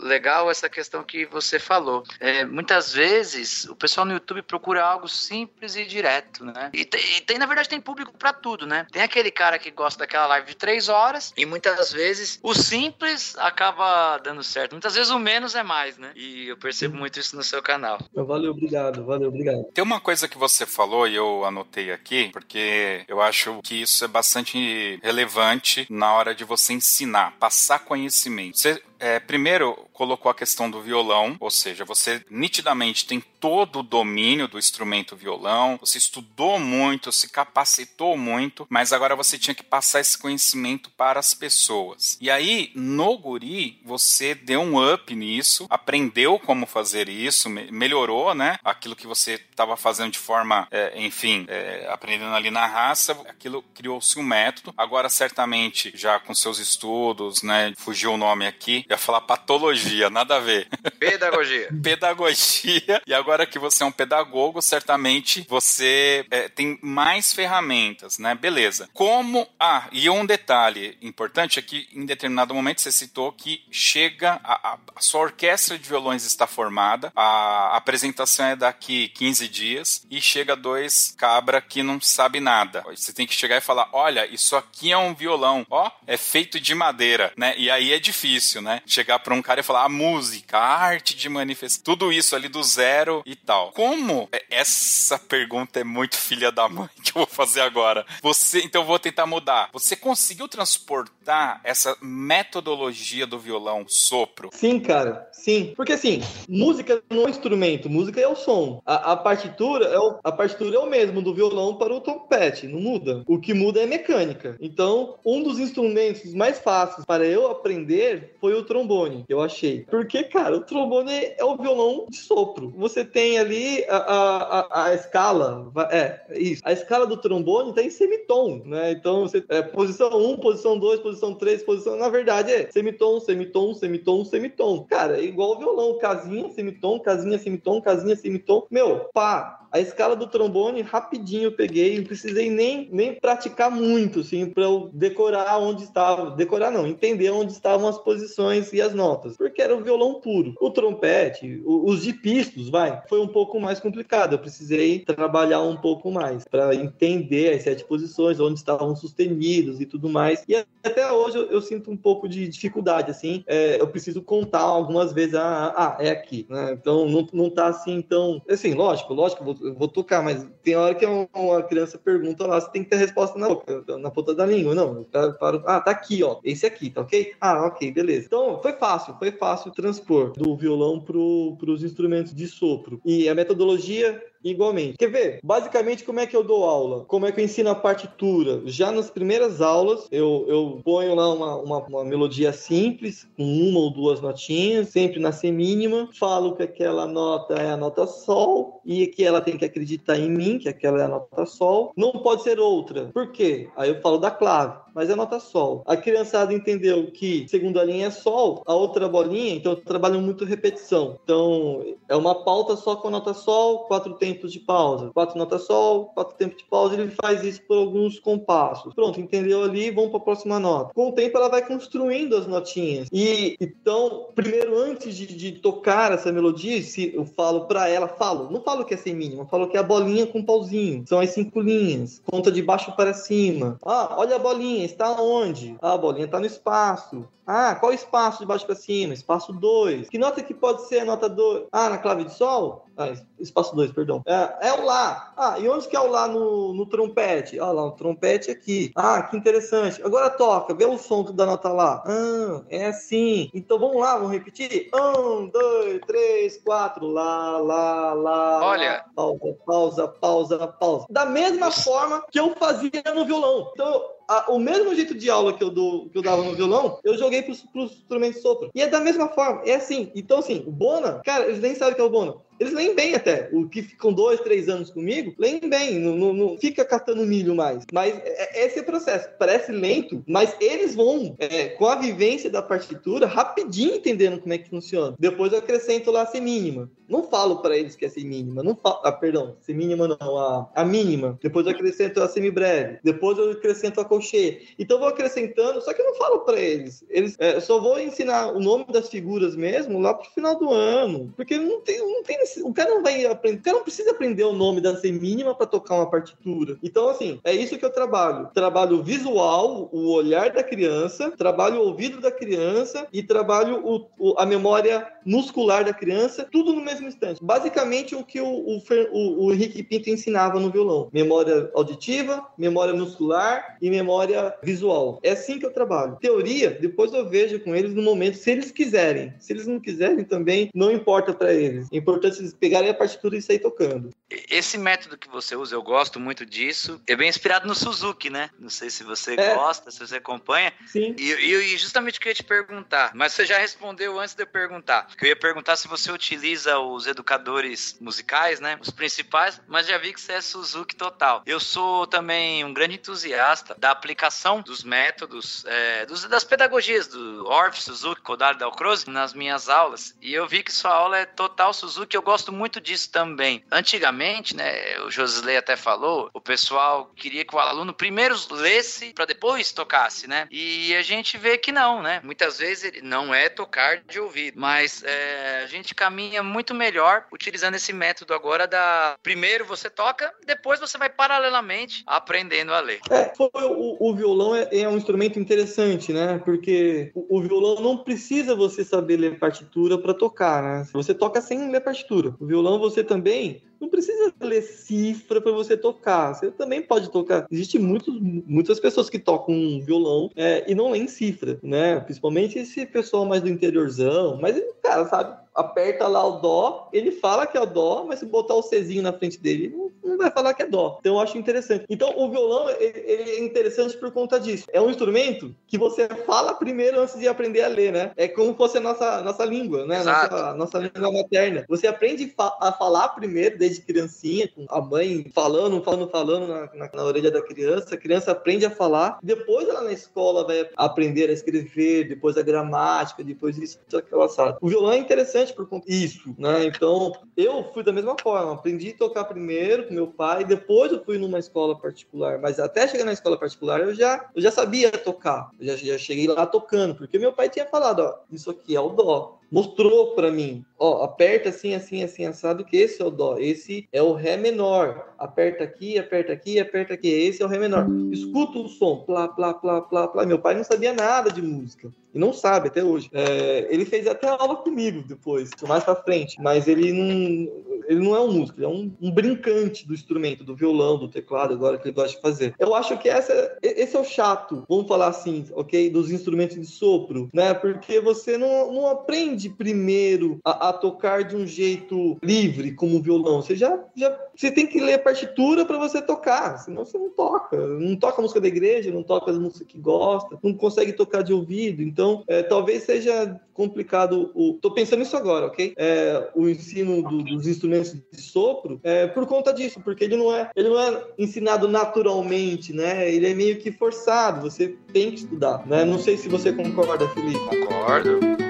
[0.00, 2.02] legal essa questão que você falou.
[2.20, 6.70] É, muitas vezes o pessoal no YouTube procura algo simples e direto, né?
[6.72, 8.86] E tem, e tem na verdade, tem público para tudo, né?
[8.90, 13.36] Tem aquele cara que gosta daquela live de três horas e muitas vezes o simples
[13.38, 14.72] acaba dando certo.
[14.72, 16.12] Muitas vezes o menos é mais, né?
[16.14, 17.98] E eu percebo muito isso no seu canal.
[18.14, 19.64] Valeu, obrigado, valeu, obrigado.
[19.72, 24.04] Tem uma coisa que você falou e eu anotei aqui, porque eu acho que isso
[24.04, 28.58] é bastante relevante na hora de você ensinar, passar conhecimento.
[28.58, 33.82] Você é, primeiro colocou a questão do violão, ou seja, você nitidamente tem todo o
[33.82, 39.62] domínio do instrumento violão, você estudou muito, se capacitou muito, mas agora você tinha que
[39.62, 42.18] passar esse conhecimento para as pessoas.
[42.20, 48.58] E aí, no Guri, você deu um up nisso, aprendeu como fazer isso, melhorou, né?
[48.64, 53.62] Aquilo que você estava fazendo de forma, é, enfim, é, aprendendo ali na raça, aquilo
[53.74, 54.74] criou-se um método.
[54.76, 57.72] Agora, certamente, já com seus estudos, né?
[57.76, 60.68] Fugiu o nome aqui, ia falar patologia, nada a ver.
[60.98, 61.68] Pedagogia.
[61.82, 63.02] Pedagogia.
[63.06, 68.34] E agora que você é um pedagogo, certamente você é, tem mais ferramentas, né?
[68.34, 68.88] Beleza.
[68.92, 69.46] Como.
[69.58, 74.40] Ah, e um detalhe importante é que em determinado momento você citou que chega.
[74.42, 80.06] A, a, a sua orquestra de violões está formada, a apresentação é daqui 15 dias
[80.10, 82.84] e chega dois cabra que não sabe nada.
[82.94, 86.58] Você tem que chegar e falar: olha, isso aqui é um violão, ó, é feito
[86.60, 87.54] de madeira, né?
[87.56, 88.80] E aí é difícil, né?
[88.94, 92.48] chegar para um cara e falar a música, a arte de manifestar, tudo isso ali
[92.48, 93.72] do zero e tal.
[93.72, 98.06] Como é, essa pergunta é muito filha da mãe que eu vou fazer agora.
[98.22, 99.70] Você, então eu vou tentar mudar.
[99.72, 104.50] Você conseguiu transportar essa metodologia do violão sopro?
[104.52, 105.28] Sim, cara.
[105.32, 105.72] Sim.
[105.76, 108.80] Porque assim, música não é um instrumento, música é o som.
[108.86, 112.66] A, a partitura é o, a partitura é o mesmo do violão para o trompete,
[112.66, 113.22] não muda.
[113.26, 114.56] O que muda é mecânica.
[114.60, 119.63] Então, um dos instrumentos mais fáceis para eu aprender foi o trombone, eu achei.
[119.90, 122.72] Porque, cara, o trombone é o violão de sopro.
[122.76, 126.62] Você tem ali a, a, a, escala, é, isso.
[126.64, 128.92] A escala do trombone tá em semitom, né?
[128.92, 131.96] Então, você, é, posição 1, posição 2, posição 3, posição...
[131.96, 134.84] Na verdade, é semitom, semitom, semitom, semitom.
[134.84, 138.66] Cara, é igual o violão, casinha, semitom, casinha, semitom, casinha, semitom.
[138.70, 144.20] Meu, pá, a escala do trombone, rapidinho eu peguei, não precisei nem, nem praticar muito,
[144.20, 146.30] assim, para eu decorar onde estava.
[146.30, 150.54] Decorar não, entender onde estavam as posições e as notas, porque era o violão puro.
[150.60, 154.34] O trompete, o, os dipistos, vai, foi um pouco mais complicado.
[154.34, 159.86] Eu precisei trabalhar um pouco mais para entender as sete posições, onde estavam sustenidos e
[159.86, 160.44] tudo mais.
[160.48, 160.54] E
[160.84, 163.42] até hoje eu, eu sinto um pouco de dificuldade, assim.
[163.44, 166.76] É, eu preciso contar algumas vezes, ah, ah é aqui, né?
[166.80, 168.40] Então não, não tá assim tão.
[168.48, 172.70] Assim, lógico, lógico, eu vou tocar, mas tem hora que uma criança pergunta lá, você
[172.70, 174.74] tem que ter resposta na boca, na ponta da língua.
[174.74, 177.32] Não, eu paro, ah, tá aqui, ó, esse aqui, tá ok?
[177.40, 178.26] Ah, ok, beleza.
[178.26, 183.00] Então, foi fácil, foi fácil transpor do violão para os instrumentos de sopro.
[183.04, 184.98] E a metodologia igualmente.
[184.98, 185.38] Quer ver?
[185.42, 187.04] Basicamente, como é que eu dou aula?
[187.06, 188.62] Como é que eu ensino a partitura?
[188.66, 193.80] Já nas primeiras aulas, eu, eu ponho lá uma, uma, uma melodia simples, com uma
[193.80, 199.06] ou duas notinhas, sempre na semínima, falo que aquela nota é a nota Sol e
[199.06, 201.92] que ela tem que acreditar em mim, que aquela é a nota Sol.
[201.96, 203.10] Não pode ser outra.
[203.12, 203.68] Por quê?
[203.76, 205.82] Aí eu falo da clave mas é nota sol.
[205.86, 211.18] A criançada entendeu que segunda linha é sol, a outra bolinha, então trabalham muito repetição.
[211.24, 216.06] Então é uma pauta só com nota sol, quatro tempos de pausa, quatro notas sol,
[216.06, 216.94] quatro tempos de pausa.
[216.94, 218.94] Ele faz isso por alguns compassos.
[218.94, 219.90] Pronto, entendeu ali?
[219.90, 220.92] Vamos para a próxima nota.
[220.94, 223.08] Com o tempo ela vai construindo as notinhas.
[223.12, 228.50] E então, primeiro antes de, de tocar essa melodia, se eu falo para ela, falo,
[228.50, 231.04] não falo que é semínima, falo que é a bolinha com pauzinho.
[231.06, 233.78] São as cinco linhas, conta de baixo para cima.
[233.84, 235.76] Ah, olha a bolinha está onde?
[235.80, 237.28] Ah, a bolinha está no espaço.
[237.46, 239.14] Ah, qual espaço de baixo para cima?
[239.14, 240.08] Espaço 2.
[240.08, 241.66] Que nota que pode ser a nota 2?
[241.70, 242.86] Ah, na clave de sol?
[242.96, 244.22] Ah, espaço 2, perdão.
[244.26, 245.32] É, é, o Lá.
[245.36, 247.58] Ah, e onde que é o Lá no, no trompete?
[247.58, 248.92] Ah, lá, o trompete aqui.
[248.94, 250.02] Ah, que interessante.
[250.02, 252.02] Agora toca, vê o som da nota Lá.
[252.06, 253.50] Ah, é assim.
[253.52, 254.90] Então vamos lá, vamos repetir?
[254.94, 257.06] Um, dois, três, quatro.
[257.06, 258.64] Lá, lá, lá.
[258.64, 259.04] Olha.
[259.14, 261.06] Pausa, pausa, pausa, pausa.
[261.10, 263.70] Da mesma forma que eu fazia no violão.
[263.72, 266.98] Então, a, o mesmo jeito de aula que eu, dou, que eu dava no violão,
[267.04, 268.70] eu joguei pros, pros instrumentos de sopro.
[268.74, 270.10] E é da mesma forma, é assim.
[270.14, 272.34] Então, assim, o Bona, cara, eles nem sabem o que é o Bona.
[272.58, 273.48] Eles leem bem até.
[273.52, 275.98] O que ficam dois, três anos comigo, leem bem.
[275.98, 277.84] Não, não, não fica catando milho mais.
[277.92, 279.28] Mas é, é esse é o processo.
[279.38, 284.58] Parece lento, mas eles vão, é, com a vivência da partitura, rapidinho entendendo como é
[284.58, 285.16] que funciona.
[285.18, 286.90] Depois eu acrescento lá a semínima.
[287.08, 288.62] Não falo para eles que é semínima.
[288.62, 291.38] Não falo, ah, perdão, semínima não, a, a mínima.
[291.42, 292.98] Depois eu acrescento a semibreve.
[293.02, 294.62] Depois eu acrescento a colchê.
[294.78, 297.04] Então eu vou acrescentando, só que eu não falo para eles.
[297.10, 301.32] Eles é, só vou ensinar o nome das figuras mesmo lá pro final do ano.
[301.36, 304.44] Porque não tem, não tem o cara não vai aprender, o cara não precisa aprender
[304.44, 306.76] o nome da semínima para tocar uma partitura.
[306.82, 308.48] Então, assim, é isso que eu trabalho.
[308.54, 314.34] Trabalho visual, o olhar da criança, trabalho o ouvido da criança e trabalho o, o,
[314.38, 317.42] a memória muscular da criança, tudo no mesmo instante.
[317.42, 318.82] Basicamente, o que o, o,
[319.12, 325.18] o, o Henrique Pinto ensinava no violão: memória auditiva, memória muscular e memória visual.
[325.22, 326.18] É assim que eu trabalho.
[326.20, 329.32] Teoria, depois eu vejo com eles no momento, se eles quiserem.
[329.38, 331.88] Se eles não quiserem, também não importa para eles.
[331.92, 334.10] É importante eles pegarem a partitura e sair tocando.
[334.50, 337.00] Esse método que você usa, eu gosto muito disso.
[337.06, 338.50] É bem inspirado no Suzuki, né?
[338.58, 339.54] Não sei se você é.
[339.54, 340.72] gosta, se você acompanha.
[340.86, 341.14] Sim.
[341.18, 344.42] E, e, justamente o que eu ia te perguntar, mas você já respondeu antes de
[344.42, 345.08] eu perguntar.
[345.16, 348.78] Que eu ia perguntar se você utiliza os educadores musicais, né?
[348.80, 351.42] Os principais, mas já vi que você é Suzuki total.
[351.46, 357.46] Eu sou também um grande entusiasta da aplicação dos métodos, é, dos, das pedagogias do
[357.46, 360.14] Orff, Suzuki, Kodari, Dalcroze nas minhas aulas.
[360.20, 362.16] E eu vi que sua aula é total Suzuki.
[362.16, 363.62] Eu gosto muito disso também.
[363.70, 369.26] Antigamente, né, o Josley até falou, o pessoal queria que o aluno primeiro lesse para
[369.26, 370.48] depois tocasse, né?
[370.50, 372.20] E a gente vê que não, né?
[372.24, 377.26] Muitas vezes ele não é tocar de ouvido, mas é, a gente caminha muito melhor
[377.32, 383.00] utilizando esse método agora da primeiro você toca, depois você vai paralelamente aprendendo a ler.
[383.10, 386.40] É, o, o violão é, é, um instrumento interessante, né?
[386.44, 390.86] Porque o, o violão não precisa você saber ler partitura para tocar, né?
[390.92, 392.36] Você toca sem ler partitura partitura.
[392.38, 396.34] O violão você também não precisa ler cifra para você tocar.
[396.34, 397.46] Você também pode tocar.
[397.50, 402.00] Existem muitos, muitas pessoas que tocam um violão é, e não leem cifra, né?
[402.00, 404.38] Principalmente esse pessoal mais do interiorzão.
[404.40, 405.44] Mas, cara, sabe?
[405.54, 409.02] Aperta lá o dó, ele fala que é o dó, mas se botar o Czinho
[409.02, 410.96] na frente dele, não, não vai falar que é dó.
[410.98, 411.84] Então eu acho interessante.
[411.88, 414.64] Então o violão, ele, ele, é interessante por conta disso.
[414.72, 418.10] É um instrumento que você fala primeiro antes de aprender a ler, né?
[418.16, 420.02] É como se fosse a nossa, nossa língua, né?
[420.02, 421.64] Nossa, nossa língua materna.
[421.68, 426.90] Você aprende a falar primeiro, desde criancinha, com a mãe falando, falando, falando na, na,
[426.92, 427.94] na, orelha da criança.
[427.94, 429.18] A criança aprende a falar.
[429.22, 434.58] Depois ela na escola vai aprender a escrever, depois a gramática, depois isso, aquela sala.
[434.60, 436.66] O violão é interessante por conta disso, né?
[436.66, 438.52] Então, eu fui da mesma forma.
[438.52, 442.38] Aprendi a tocar primeiro com meu pai, depois eu fui numa escola particular.
[442.38, 445.50] Mas até chegar na escola particular, eu já, eu já sabia tocar.
[445.58, 448.80] Eu já, já cheguei lá tocando, porque meu pai tinha falado, ó, isso aqui é
[448.80, 453.10] o dó mostrou para mim, ó, aperta assim, assim, assim, assado, que esse é o
[453.10, 455.14] dó, esse é o ré menor.
[455.16, 457.86] Aperta aqui, aperta aqui, aperta aqui, esse é o ré menor.
[458.10, 460.26] Escuta o som, plá, plá, plá, plá, plá.
[460.26, 463.08] Meu pai não sabia nada de música e não sabe até hoje.
[463.12, 468.14] É, ele fez até aula comigo depois, mais para frente, mas ele não ele não
[468.14, 471.78] é um músico, ele é um, um, brincante do instrumento, do violão, do teclado, agora
[471.78, 472.54] que ele gosta de fazer.
[472.58, 475.90] Eu acho que essa, esse é o chato, vamos falar assim, ok?
[475.90, 477.52] Dos instrumentos de sopro, né?
[477.54, 483.42] Porque você não, não aprende primeiro a, a tocar de um jeito livre, como violão.
[483.42, 487.10] Você já, já você tem que ler a partitura para você tocar, senão você não
[487.10, 487.56] toca.
[487.56, 491.22] Não toca a música da igreja, não toca as músicas que gosta, não consegue tocar
[491.22, 491.82] de ouvido.
[491.82, 494.30] Então, é, talvez seja complicado.
[494.34, 494.54] O...
[494.54, 495.74] Tô pensando nisso agora, ok?
[495.76, 500.34] É, o ensino do, dos instrumentos de sopro é, por conta disso, porque ele não
[500.34, 503.10] é ele não é ensinado naturalmente, né?
[503.10, 504.50] Ele é meio que forçado.
[504.50, 505.84] Você tem que estudar, né?
[505.84, 507.38] Não sei se você concorda, Felipe.
[507.38, 508.43] Concordo.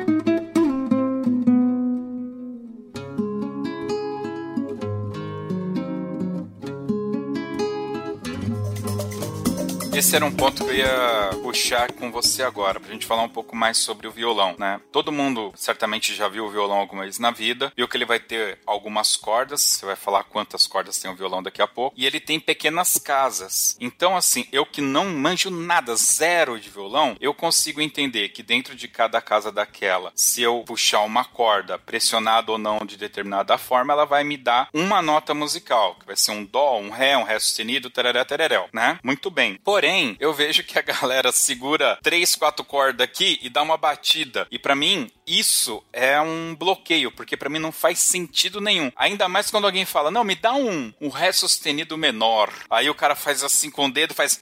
[9.97, 13.29] Esse era um ponto que eu ia puxar com você agora, pra gente falar um
[13.29, 14.81] pouco mais sobre o violão, né?
[14.91, 18.19] Todo mundo certamente já viu o violão alguma vez na vida, viu que ele vai
[18.19, 22.05] ter algumas cordas, você vai falar quantas cordas tem o violão daqui a pouco, e
[22.05, 23.77] ele tem pequenas casas.
[23.81, 28.75] Então, assim, eu que não manjo nada, zero de violão, eu consigo entender que dentro
[28.75, 33.93] de cada casa daquela, se eu puxar uma corda, pressionada ou não de determinada forma,
[33.93, 37.23] ela vai me dar uma nota musical, que vai ser um dó, um ré, um
[37.23, 38.99] ré sustenido, tereré, tereréu, né?
[39.05, 39.57] Muito bem.
[39.63, 43.77] Porém, Porém, eu vejo que a galera segura três, quatro cordas aqui e dá uma
[43.77, 44.45] batida.
[44.51, 48.91] E para mim, isso é um bloqueio, porque para mim não faz sentido nenhum.
[48.97, 52.53] Ainda mais quando alguém fala, não, me dá um, um Ré sustenido menor.
[52.71, 54.41] Aí o cara faz assim com o dedo, faz.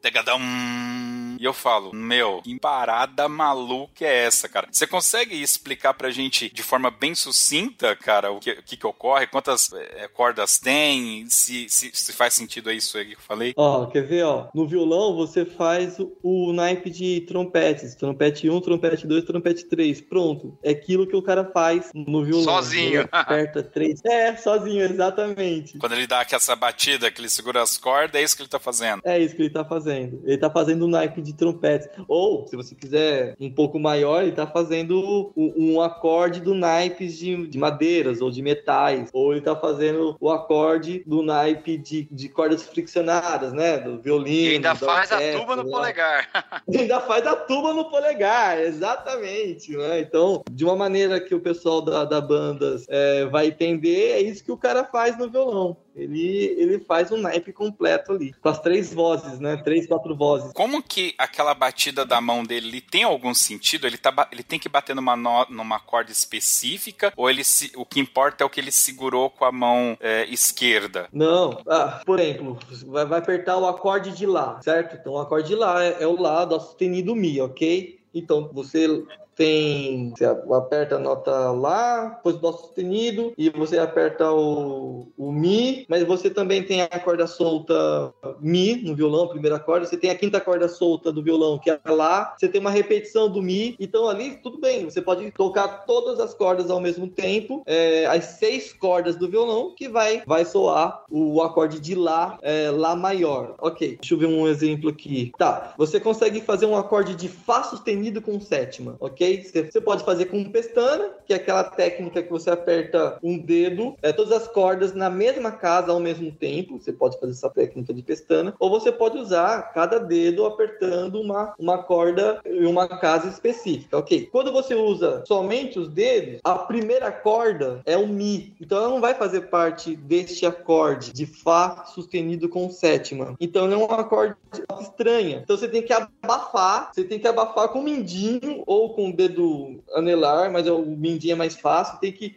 [1.43, 4.68] E eu falo, meu, que parada maluca é essa, cara?
[4.70, 9.26] Você consegue explicar pra gente de forma bem sucinta, cara, o que, que, que ocorre?
[9.26, 11.26] Quantas é, cordas tem?
[11.28, 13.53] Se, se, se, faz sentido é isso aí que eu falei?
[13.57, 14.51] Ó, quer ver, ó?
[14.55, 17.97] No violão você faz o, o naipe de trompetes.
[17.97, 20.01] Trompete 1, trompete 2, trompete 3.
[20.03, 20.57] Pronto.
[20.62, 22.45] É aquilo que o cara faz no violão.
[22.45, 23.09] Sozinho.
[23.12, 24.01] Aperta três.
[24.05, 25.79] É, sozinho, exatamente.
[25.79, 28.59] Quando ele dá essa batida, que ele segura as cordas, é isso que ele tá
[28.59, 29.03] fazendo.
[29.05, 30.20] É isso que ele tá fazendo.
[30.25, 31.89] Ele tá fazendo o naipe de trompetes.
[32.09, 37.07] Ou, se você quiser um pouco maior, ele tá fazendo um, um acorde do naipe
[37.07, 39.11] de, de, madeiras ou de metais.
[39.12, 43.79] Ou ele tá fazendo o acorde do naipe de, de cordas friccionadas, né?
[43.79, 44.51] Do violino.
[44.51, 45.70] E ainda faz orquestra, a tuba no né?
[45.70, 46.62] polegar.
[46.68, 49.77] E ainda faz a tuba no polegar, exatamente.
[49.77, 50.01] Né?
[50.01, 54.45] Então, de uma maneira que o pessoal da, da banda é, vai entender, é isso
[54.45, 55.77] que o cara faz no violão.
[55.93, 59.57] Ele, ele faz um naipe completo ali, com as três vozes, né?
[59.57, 60.53] Três, quatro vozes.
[60.53, 63.89] Como que aquela batida da mão dele ele tem algum sentido?
[63.89, 67.13] Ele, tá, ele tem que bater numa, no, numa corda específica?
[67.17, 70.25] Ou ele se, o que importa é o que ele segurou com a mão é,
[70.29, 71.09] esquerda?
[71.13, 71.61] Não.
[71.67, 72.57] Ah, por exemplo,
[72.87, 74.95] vai, vai, apertar o acorde de Lá, certo?
[74.95, 78.01] Então o acorde de Lá é, é o Lá do sustenido Mi, ok?
[78.15, 79.05] Então, você
[79.35, 80.11] tem.
[80.11, 86.05] Você aperta a nota Lá, depois Dó sustenido, e você aperta o, o Mi, mas
[86.05, 89.87] você também tem a corda solta Mi no violão, primeira corda.
[89.87, 92.35] Você tem a quinta corda solta do violão, que é Lá.
[92.39, 93.76] Você tem uma repetição do Mi.
[93.78, 98.24] Então ali, tudo bem, você pode tocar todas as cordas ao mesmo tempo, é, as
[98.24, 103.55] seis cordas do violão, que vai, vai soar o acorde de Lá, é, Lá maior.
[103.59, 105.33] Ok, deixa eu ver um exemplo aqui.
[105.39, 109.22] Tá, você consegue fazer um acorde de Fá sustenido com sétima, ok?
[109.70, 114.12] Você pode fazer com pestana, que é aquela técnica que você aperta um dedo, é,
[114.12, 116.79] todas as cordas na mesma casa ao mesmo tempo.
[116.79, 121.55] Você pode fazer essa técnica de pestana, ou você pode usar cada dedo apertando uma,
[121.59, 124.29] uma corda em uma casa específica, ok?
[124.31, 129.01] Quando você usa somente os dedos, a primeira corda é o Mi, então ela não
[129.01, 133.35] vai fazer parte deste acorde de Fá sustenido com sétima.
[133.41, 134.37] Então é um acorde
[134.81, 135.41] estranha.
[135.43, 139.83] Então você tem que abafar, você tem que abafar com o mindinho ou com dedo
[139.95, 141.99] anelar, mas o mindinho é mais fácil.
[141.99, 142.37] Tem que.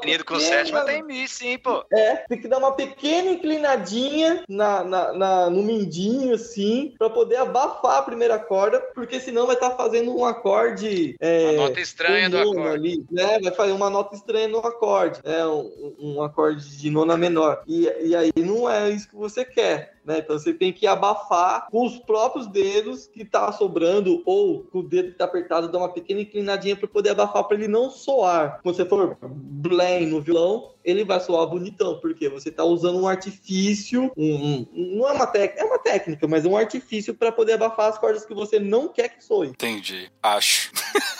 [0.00, 1.84] Ter com sétima, tem mi, sim, pô.
[1.92, 7.36] É, tem que dar uma pequena inclinadinha na, na, na no mindinho, assim, pra poder
[7.36, 11.16] abafar a primeira corda, porque senão vai estar tá fazendo um acorde.
[11.20, 12.68] É, uma nota estranha do acorde.
[12.68, 13.38] Ali, né?
[13.40, 15.46] Vai fazer uma nota estranha no acorde, né?
[15.46, 17.62] Um, um acorde de nona menor.
[17.66, 19.93] E, e aí não é isso que você quer.
[20.04, 20.18] Né?
[20.18, 24.82] Então você tem que abafar com os próprios dedos que tá sobrando ou com o
[24.82, 28.60] dedo que tá apertado, dar uma pequena inclinadinha para poder abafar para ele não soar.
[28.62, 33.08] Quando você for blém no violão, ele vai soar bonitão, porque você tá usando um
[33.08, 37.32] artifício, um, um não é uma técnica, é uma técnica, mas é um artifício para
[37.32, 39.48] poder abafar as cordas que você não quer que soe.
[39.48, 40.10] Entendi.
[40.22, 40.70] Acho.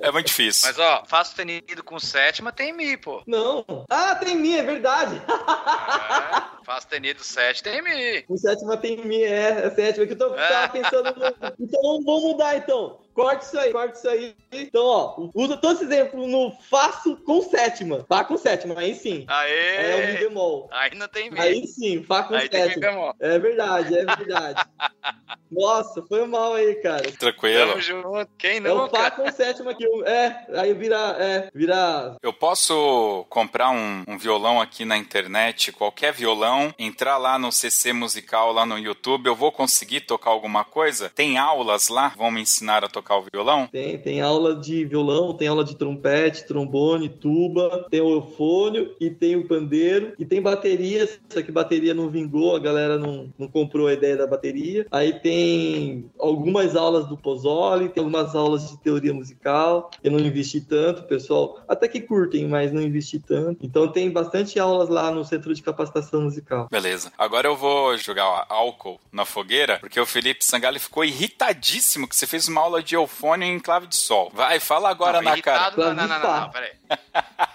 [0.00, 0.68] é muito difícil.
[0.68, 3.22] Mas, ó, Fá sustenido com sétima tem Mi, pô.
[3.26, 3.64] Não.
[3.90, 5.16] Ah, tem Mi, é verdade.
[5.16, 6.53] É.
[6.64, 8.24] Fá sustenido 7 tem Mi.
[8.28, 10.48] O sétima tem Mi, é, é sétima, que eu tô, é.
[10.48, 11.54] tava pensando no...
[11.60, 13.04] Então vamos mudar, então.
[13.14, 14.34] Corta isso aí, corta isso aí.
[14.50, 18.04] Então, ó, usa todo esse exemplo no Faço com sétima.
[18.08, 19.24] Fá com sétima, aí sim.
[19.28, 19.76] Aê!
[19.76, 20.68] É o Mi bemol.
[20.72, 21.38] Aí não tem Mi.
[21.38, 23.14] Aí sim, Fá com aí sétima.
[23.20, 24.64] É verdade, é verdade.
[25.48, 27.12] Nossa, foi mal aí, cara.
[27.12, 27.70] Tranquilo.
[27.70, 28.28] Tamo junto.
[28.36, 29.86] Quem não, É o Fá com sétima aqui.
[30.04, 32.16] É, aí vira, é, vira...
[32.20, 37.92] Eu posso comprar um, um violão aqui na internet, qualquer violão, entrar lá no CC
[37.92, 41.10] Musical, lá no YouTube, eu vou conseguir tocar alguma coisa?
[41.14, 42.12] Tem aulas lá?
[42.16, 43.66] Vão me ensinar a tocar tocar o violão?
[43.66, 49.10] Tem, tem aula de violão, tem aula de trompete, trombone, tuba, tem o eufônio e
[49.10, 53.46] tem o pandeiro e tem bateria, só que bateria não vingou, a galera não, não
[53.46, 54.86] comprou a ideia da bateria.
[54.90, 60.60] Aí tem algumas aulas do Pozzoli, tem algumas aulas de teoria musical, eu não investi
[60.60, 63.64] tanto, pessoal até que curtem, mas não investi tanto.
[63.64, 66.43] Então tem bastante aulas lá no Centro de Capacitação Musical.
[66.70, 67.12] Beleza.
[67.16, 72.26] Agora eu vou jogar álcool na fogueira, porque o Felipe Sangali ficou irritadíssimo que você
[72.26, 74.30] fez uma aula de eufônio em clave de sol.
[74.34, 75.74] Vai, fala agora não, na cara.
[75.76, 76.72] Não, não, não, não, não, peraí.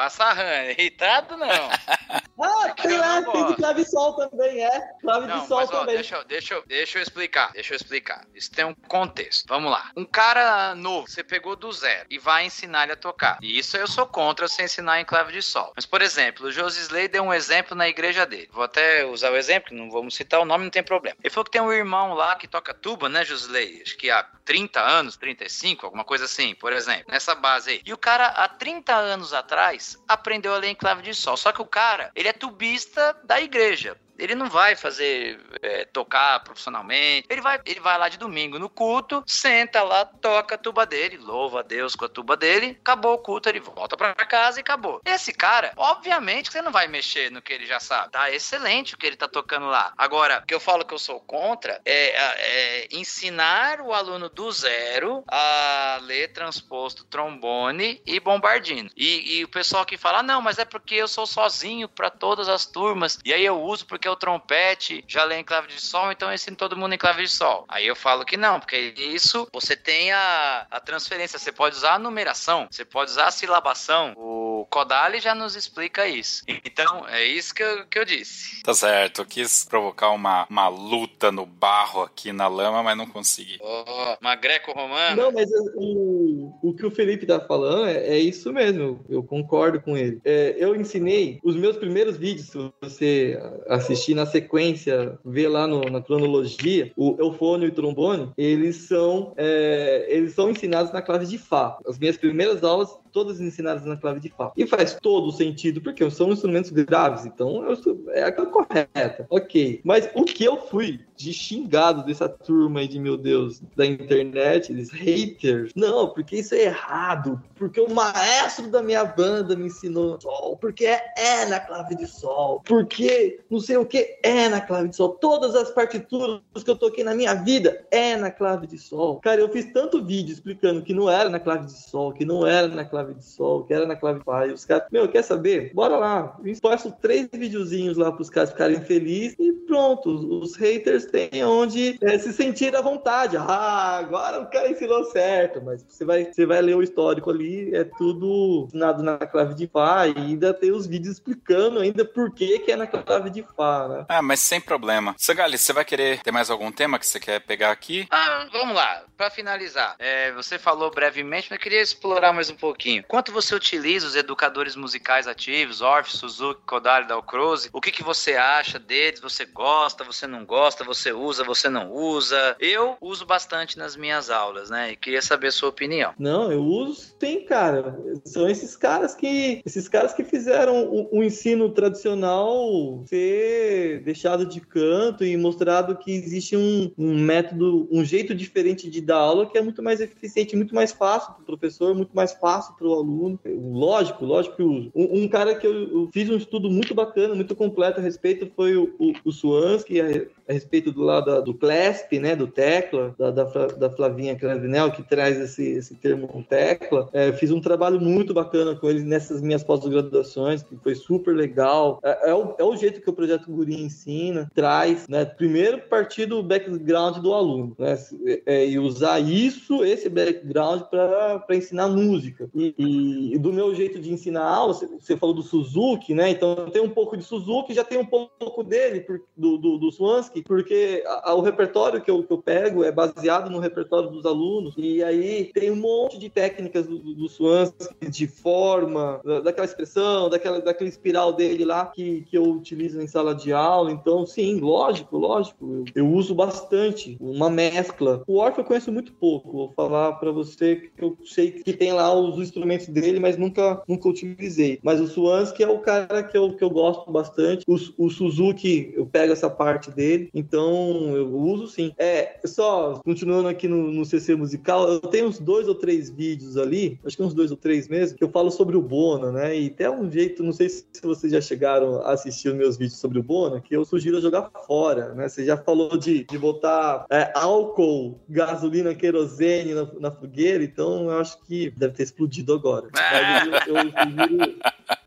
[0.00, 1.46] Passa rã, irritado não.
[2.40, 4.80] ah, tem lá, tem de clave sol também, é.
[5.02, 5.94] Clave não, de sol mas, ó, também.
[5.96, 8.26] Deixa, deixa, deixa eu explicar, deixa eu explicar.
[8.34, 9.44] Isso tem um contexto.
[9.46, 9.90] Vamos lá.
[9.94, 13.36] Um cara novo, você pegou do zero e vai ensinar ele a tocar.
[13.42, 15.74] E isso eu sou contra você ensinar em clave de sol.
[15.76, 18.48] Mas, por exemplo, o Josisley deu um exemplo na igreja dele.
[18.50, 21.18] Vou até usar o exemplo, não vamos citar o nome, não tem problema.
[21.22, 23.82] Ele falou que tem um irmão lá que toca tuba, né, Josisley?
[23.84, 27.04] Acho que há 30 anos, 35, alguma coisa assim, por exemplo.
[27.08, 27.82] Nessa base aí.
[27.84, 31.36] E o cara, há 30 anos atrás, aprendeu a ler em clave de sol.
[31.36, 33.96] Só que o cara, ele é tubista da igreja.
[34.20, 37.26] Ele não vai fazer é, tocar profissionalmente.
[37.28, 41.16] Ele vai, ele vai lá de domingo no culto, senta lá, toca a tuba dele,
[41.16, 44.62] louva a Deus com a tuba dele, acabou o culto, ele volta para casa e
[44.62, 45.00] acabou.
[45.04, 48.12] Esse cara, obviamente, você não vai mexer no que ele já sabe.
[48.12, 49.92] Tá excelente o que ele tá tocando lá.
[49.96, 54.50] Agora, o que eu falo que eu sou contra é, é ensinar o aluno do
[54.52, 58.90] zero a ler transposto trombone e bombardino.
[58.96, 62.10] E, e o pessoal que fala, ah, não, mas é porque eu sou sozinho para
[62.10, 65.80] todas as turmas, e aí eu uso porque o trompete já lê em clave de
[65.80, 67.64] sol, então eu ensino todo mundo em clave de sol.
[67.68, 71.94] Aí eu falo que não, porque isso você tem a, a transferência, você pode usar
[71.94, 74.12] a numeração, você pode usar a silabação.
[74.16, 76.42] O Kodali já nos explica isso.
[76.64, 78.62] Então, é isso que eu, que eu disse.
[78.62, 83.06] Tá certo, eu quis provocar uma, uma luta no barro aqui na lama, mas não
[83.06, 83.58] consegui.
[83.60, 85.16] Oh, uma greco-romana.
[85.16, 89.80] Não, mas o, o que o Felipe tá falando é, é isso mesmo, eu concordo
[89.80, 90.20] com ele.
[90.24, 95.82] É, eu ensinei os meus primeiros vídeos, se você assistir na sequência, ver lá no,
[95.82, 101.26] na cronologia, o eufônio e o trombone, eles são, é, eles são ensinados na clave
[101.26, 101.78] de Fá.
[101.86, 104.52] As minhas primeiras aulas todas ensinadas na clave de Fá.
[104.56, 107.64] E faz todo sentido, porque são instrumentos graves, então
[108.08, 109.26] é a correta.
[109.28, 109.80] Ok.
[109.84, 114.72] Mas o que eu fui de xingado dessa turma aí de, meu Deus, da internet,
[114.72, 120.18] eles haters, não, porque isso é errado, porque o maestro da minha banda me ensinou
[120.18, 124.62] sol, porque é, é na clave de sol, porque não sei o que é na
[124.62, 128.66] clave de sol, todas as partituras que eu toquei na minha vida é na clave
[128.66, 129.20] de sol.
[129.20, 132.46] Cara, eu fiz tanto vídeo explicando que não era na clave de sol, que não
[132.46, 134.20] era na clave clave de sol, que era na clave.
[134.48, 135.72] E os caras, meu, quer saber?
[135.74, 136.36] Bora lá.
[136.44, 140.10] Eu três videozinhos lá para os caras ficarem felizes e pronto.
[140.40, 143.36] Os, haters têm onde é, se sentir à vontade.
[143.36, 145.62] Ah, agora o cara ensinou certo.
[145.64, 149.66] Mas você vai, você vai ler o histórico ali, é tudo ensinado na clave de
[149.66, 153.42] Fá e ainda tem os vídeos explicando ainda por que, que é na clave de
[153.56, 154.04] Fá, né?
[154.08, 155.14] Ah, mas sem problema.
[155.16, 158.06] Sagali, você vai querer ter mais algum tema que você quer pegar aqui?
[158.10, 159.04] Ah, vamos lá.
[159.16, 163.54] Para finalizar, é, você falou brevemente, mas eu queria explorar mais um pouquinho Quanto você
[163.54, 167.70] utiliza os educadores musicais ativos, Orff, Suzuki, Kodali, Dalcroze?
[167.72, 169.20] O que, que você acha deles?
[169.20, 172.56] Você gosta, você não gosta, você usa, você não usa?
[172.58, 174.92] Eu uso bastante nas minhas aulas, né?
[174.92, 176.12] E queria saber a sua opinião.
[176.18, 177.96] Não, eu uso sim, cara.
[178.24, 184.60] São esses caras que esses caras que fizeram o, o ensino tradicional ser deixado de
[184.60, 189.58] canto e mostrado que existe um, um método, um jeito diferente de dar aula que
[189.58, 192.94] é muito mais eficiente, muito mais fácil para o professor, muito mais fácil para o
[192.94, 193.38] aluno.
[193.44, 194.62] Lógico, lógico que.
[194.62, 198.50] Um, um cara que eu, eu, fiz um estudo muito bacana, muito completo a respeito
[198.56, 200.06] foi o, o, o Swansky, a,
[200.48, 205.02] a, respeito do lado do CLESP, né, do tecla, da, da, da Flavinha Clavinel, que
[205.02, 207.08] traz esse, esse termo tecla.
[207.12, 212.00] É, fiz um trabalho muito bacana com ele nessas minhas pós-graduações, que foi super legal.
[212.02, 216.26] É, é, o, é o jeito que o Projeto Guri ensina, traz, né, primeiro partir
[216.26, 217.98] do background do aluno, né,
[218.46, 222.48] é, e usar isso, esse background para ensinar música.
[222.54, 226.30] E E, do meu jeito de ensinar aula, você falou do Suzuki, né?
[226.30, 229.04] Então tem um pouco de Suzuki, já tem um pouco dele,
[229.36, 232.92] do, do, do Swansky, porque a, a, o repertório que eu, que eu pego é
[232.92, 234.74] baseado no repertório dos alunos.
[234.76, 240.28] E aí tem um monte de técnicas do, do, do Swansky, de forma, daquela expressão,
[240.28, 243.90] daquela, daquele espiral dele lá que, que eu utilizo em sala de aula.
[243.92, 245.84] Então, sim, lógico, lógico.
[245.94, 248.22] Eu, eu uso bastante uma mescla.
[248.26, 249.52] O Orff eu conheço muito pouco.
[249.52, 252.59] Vou falar para você que eu sei que tem lá os instrumentos
[252.90, 254.78] dele, mas nunca, nunca utilizei.
[254.82, 257.64] Mas o Swansky é o cara que eu, que eu gosto bastante.
[257.66, 261.92] O, o Suzuki, eu pego essa parte dele, então eu uso sim.
[261.98, 266.56] É, só continuando aqui no, no CC musical, eu tenho uns dois ou três vídeos
[266.56, 269.58] ali, acho que uns dois ou três mesmo, que eu falo sobre o Bona, né?
[269.58, 272.98] E até um jeito, não sei se vocês já chegaram a assistir os meus vídeos
[272.98, 275.28] sobre o Bona, que eu sugiro jogar fora, né?
[275.28, 281.18] Você já falou de, de botar é, álcool, gasolina, querosene na, na, fogueira, então eu
[281.18, 282.88] acho que deve ter explodido agora.
[282.94, 284.56] Mas eu, eu sugiro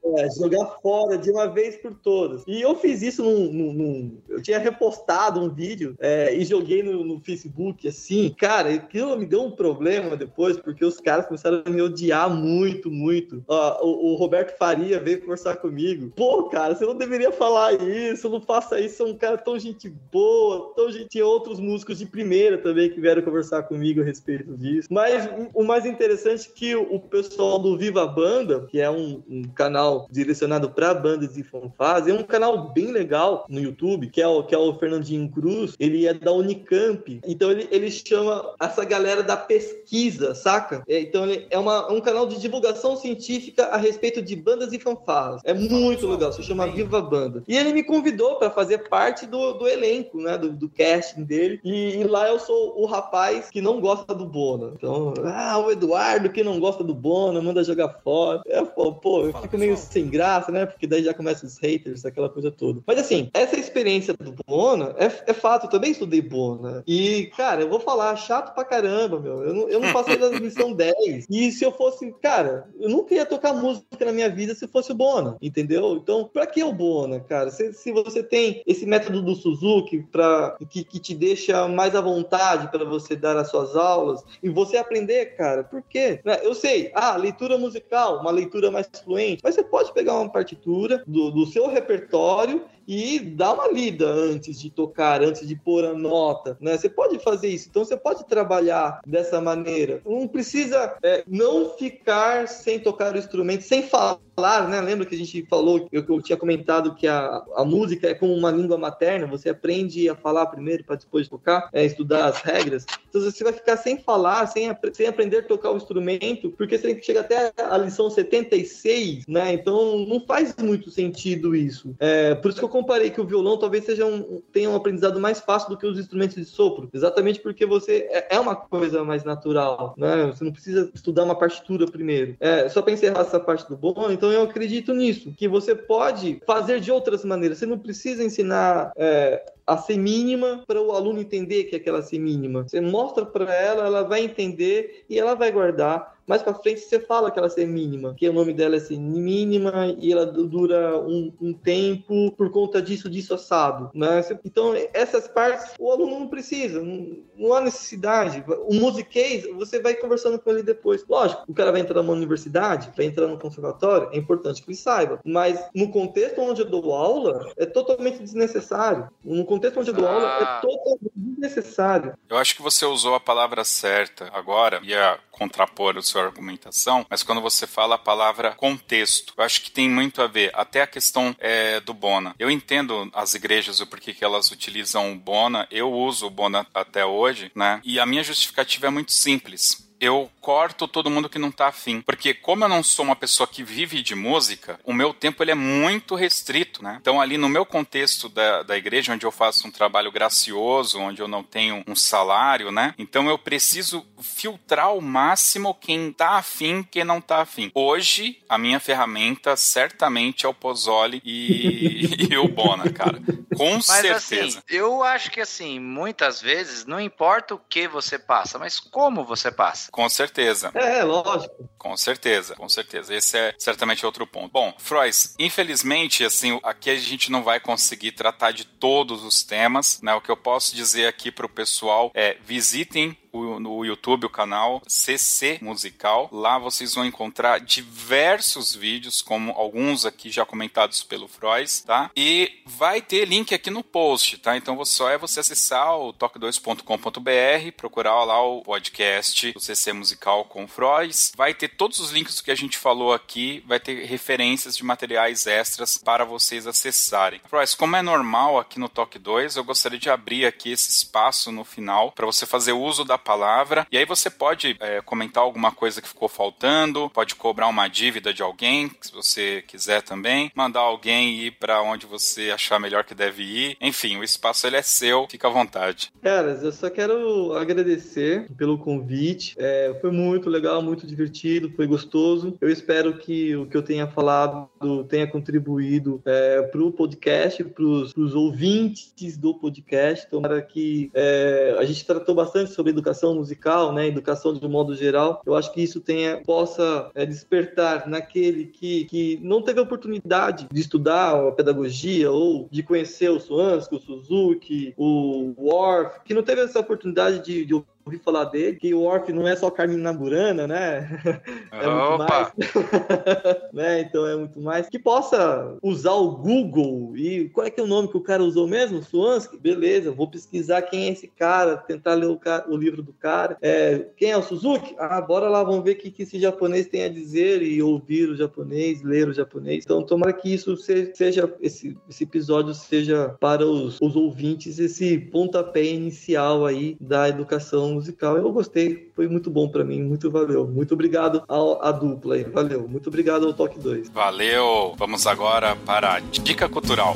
[0.06, 2.44] é, jogar fora de uma vez por todas.
[2.46, 3.52] E eu fiz isso num.
[3.52, 8.34] num, num eu tinha repostado um vídeo é, e joguei no, no, Facebook assim.
[8.38, 12.92] Cara, aquilo me deu um problema depois, porque os caras começaram a me odiar muito,
[12.92, 13.44] muito.
[13.48, 16.12] Ó, o, o, Roberto Faria veio conversar comigo.
[16.16, 18.98] Pô, cara, você não deveria falar isso, não faça isso.
[18.98, 21.10] Você é um cara tão gente boa, tão gente.
[21.10, 24.88] Tinha outros músicos de primeira também que vieram conversar comigo a respeito disso.
[24.92, 29.44] Mas o mais interessante é que o pessoal do Viva Banda, que é um, um
[29.44, 32.08] canal direcionado para bandas e fanfarras.
[32.08, 35.76] É um canal bem legal no YouTube, que é o, que é o Fernandinho Cruz.
[35.80, 37.20] Ele é da Unicamp.
[37.26, 40.84] Então ele, ele chama essa galera da pesquisa, saca?
[40.88, 44.80] É, então ele é uma, um canal de divulgação científica a respeito de bandas e
[44.80, 45.42] fanfarras.
[45.44, 47.44] É muito legal, se chama Viva Banda.
[47.48, 50.38] E ele me convidou para fazer parte do, do elenco, né?
[50.38, 51.60] Do, do casting dele.
[51.64, 54.74] E, e, lá eu sou o rapaz que não gosta do Bona.
[54.76, 58.42] Então, ah, o Eduardo que não gosta do Bona, manda jogar fora.
[58.46, 60.66] É, pô, pô eu fico meio sem graça, né?
[60.66, 62.82] Porque daí já começam os haters, aquela coisa toda.
[62.86, 66.84] Mas assim, essa experiência do Bona é, é fato, eu também estudei Bona.
[66.88, 69.44] E, cara, eu vou falar, chato pra caramba, meu.
[69.44, 70.94] Eu não, eu não passei da missão 10.
[71.34, 74.92] E se eu fosse, cara, eu nunca ia tocar música na minha vida se fosse
[74.92, 75.96] o Bona, entendeu?
[75.96, 77.50] Então, pra que o Bona, cara?
[77.50, 82.02] Se, se você tem esse método do Suzuki pra, que, que te deixa mais à
[82.02, 86.22] vontade para você dar as suas aulas e você aprender, cara, por quê?
[86.44, 91.04] Eu sei, ah, leitura musical, uma leitura mais fluente, mas você pode pegar uma partitura
[91.08, 95.94] do, do seu repertório e dar uma lida antes de tocar, antes de pôr a
[95.94, 96.78] nota, né?
[96.78, 100.02] Você pode fazer isso, então você pode trabalhar dessa maneira.
[100.06, 104.20] Não precisa é, não ficar sem tocar o instrumento, sem falar
[104.68, 104.82] né?
[104.82, 108.34] Lembra que a gente falou, eu, eu tinha comentado que a, a música é como
[108.34, 112.86] uma língua materna, você aprende a falar primeiro para depois tocar, é, estudar as regras.
[113.10, 116.88] Então você vai ficar sem falar, sem, sem aprender a tocar o instrumento, porque você
[116.88, 119.54] tem que chegar até a lição 76, né?
[119.54, 121.96] Então não faz muito sentido isso.
[122.00, 125.20] É, por isso que eu comparei que o violão talvez seja um, tenha um aprendizado
[125.20, 129.04] mais fácil do que os instrumentos de sopro, exatamente porque você é, é uma coisa
[129.04, 130.26] mais natural, né?
[130.26, 132.36] Você não precisa estudar uma partitura primeiro.
[132.40, 136.42] É, só para encerrar essa parte do bom, então eu acredito nisso, que você pode
[136.48, 137.60] fazer de outras maneiras.
[137.60, 142.02] Você não precisa ensinar é, a ser mínima para o aluno entender que é aquela
[142.02, 142.64] ser mínima.
[142.64, 147.00] Você mostra para ela, ela vai entender e ela vai guardar mais para frente você
[147.00, 150.98] fala que ela é mínima, que o nome dela é assim, mínima e ela dura
[151.00, 154.24] um, um, tempo por conta disso, disso assado, né?
[154.46, 158.44] Então, essas partes o aluno não precisa, não, não há necessidade.
[158.68, 161.06] O musiquês, você vai conversando com ele depois.
[161.08, 164.78] Lógico, o cara vai entrar numa universidade, vai entrar no conservatório, é importante que ele
[164.78, 169.10] saiba, mas no contexto onde eu dou aula, é totalmente desnecessário.
[169.24, 170.60] No contexto onde eu dou aula, é ah.
[170.62, 172.18] totalmente desnecessário.
[172.30, 177.24] Eu acho que você usou a palavra certa agora, ia contrapor os sua argumentação, mas
[177.24, 180.52] quando você fala a palavra contexto, eu acho que tem muito a ver.
[180.54, 182.36] Até a questão é, do Bona.
[182.38, 185.68] Eu entendo as igrejas o porquê que elas utilizam o Bona.
[185.72, 187.82] Eu uso o Bona até hoje, né?
[187.84, 192.02] E a minha justificativa é muito simples eu corto todo mundo que não tá afim.
[192.02, 195.52] Porque como eu não sou uma pessoa que vive de música, o meu tempo ele
[195.52, 196.98] é muito restrito, né?
[197.00, 201.22] Então ali no meu contexto da, da igreja, onde eu faço um trabalho gracioso, onde
[201.22, 202.94] eu não tenho um salário, né?
[202.98, 207.72] Então eu preciso filtrar ao máximo quem tá afim, quem não tá afim.
[207.74, 213.22] Hoje, a minha ferramenta certamente é o Pozzoli e, e o Bona, cara.
[213.56, 214.60] Com mas, assim, certeza.
[214.60, 219.24] Assim, eu acho que assim, muitas vezes, não importa o que você passa, mas como
[219.24, 219.90] você passa.
[219.94, 220.72] Com certeza.
[220.74, 221.70] É, lógico.
[221.78, 223.14] Com certeza, com certeza.
[223.14, 224.52] Esse é certamente outro ponto.
[224.52, 230.02] Bom, Frois, infelizmente, assim, aqui a gente não vai conseguir tratar de todos os temas,
[230.02, 230.16] né?
[230.16, 234.30] O que eu posso dizer aqui para o pessoal é visitem o, no YouTube o
[234.30, 236.30] canal CC Musical.
[236.32, 242.12] Lá vocês vão encontrar diversos vídeos, como alguns aqui já comentados pelo Frois, tá?
[242.16, 244.56] E vai ter link aqui no post, tá?
[244.56, 250.66] Então só é você acessar o toque2.com.br, procurar lá o podcast do CC Musical com
[250.66, 251.32] o Frois.
[251.36, 255.48] Vai ter todos os links que a gente falou aqui, vai ter referências de materiais
[255.48, 257.42] extras para vocês acessarem.
[257.50, 261.52] Frois, como é normal aqui no Toque 2, eu gostaria de abrir aqui esse espaço
[261.52, 265.72] no final para você fazer uso da palavra e aí você pode é, comentar alguma
[265.72, 270.82] coisa que ficou faltando, pode cobrar uma dívida de alguém, se você quiser também, mandar
[270.82, 273.78] alguém ir para onde você achar melhor que deve ir.
[273.80, 276.12] Enfim, o espaço ele é seu, fica à vontade.
[276.22, 279.56] Caras, eu só quero agradecer pelo convite.
[279.58, 282.58] É, foi muito legal, muito divertido, foi gostoso.
[282.60, 284.70] Eu espero que o que eu tenha falado
[285.08, 290.30] tenha contribuído é, para o podcast, para os ouvintes do podcast.
[290.30, 294.96] Tomara que é, a gente tratou bastante sobre educação musical, né, educação de um modo
[294.96, 295.42] geral.
[295.46, 300.82] Eu acho que isso tenha, possa é, despertar naquele que, que não teve oportunidade de
[300.82, 306.62] estudar a pedagogia ou de conhecer o Swansky, o Suzuki, o Worf, que não teve
[306.62, 307.74] essa oportunidade de, de
[308.06, 311.10] ouvi falar dele, que o Orf não é só Carmina Burana, né?
[311.72, 312.28] É muito Opa.
[312.30, 312.54] mais.
[313.74, 314.02] né?
[314.02, 314.88] Então é muito mais.
[314.88, 318.44] Que possa usar o Google e qual é que é o nome que o cara
[318.44, 319.02] usou mesmo?
[319.02, 319.58] Swansky?
[319.58, 323.58] Beleza, vou pesquisar quem é esse cara, tentar ler o, cara, o livro do cara.
[323.62, 324.96] É, quem é o Suzuki?
[325.00, 328.30] Ah, bora lá, vamos ver o que, que esse japonês tem a dizer e ouvir
[328.30, 329.84] o japonês, ler o japonês.
[329.84, 335.84] Então tomara que isso seja, esse, esse episódio seja para os, os ouvintes esse pontapé
[335.84, 338.38] inicial aí da educação musical.
[338.38, 340.68] Eu gostei, foi muito bom para mim, muito valeu.
[340.68, 342.88] Muito obrigado à dupla aí, valeu.
[342.88, 344.10] Muito obrigado ao Toque 2.
[344.10, 344.94] Valeu!
[344.98, 347.16] Vamos agora para a Dica Cultural.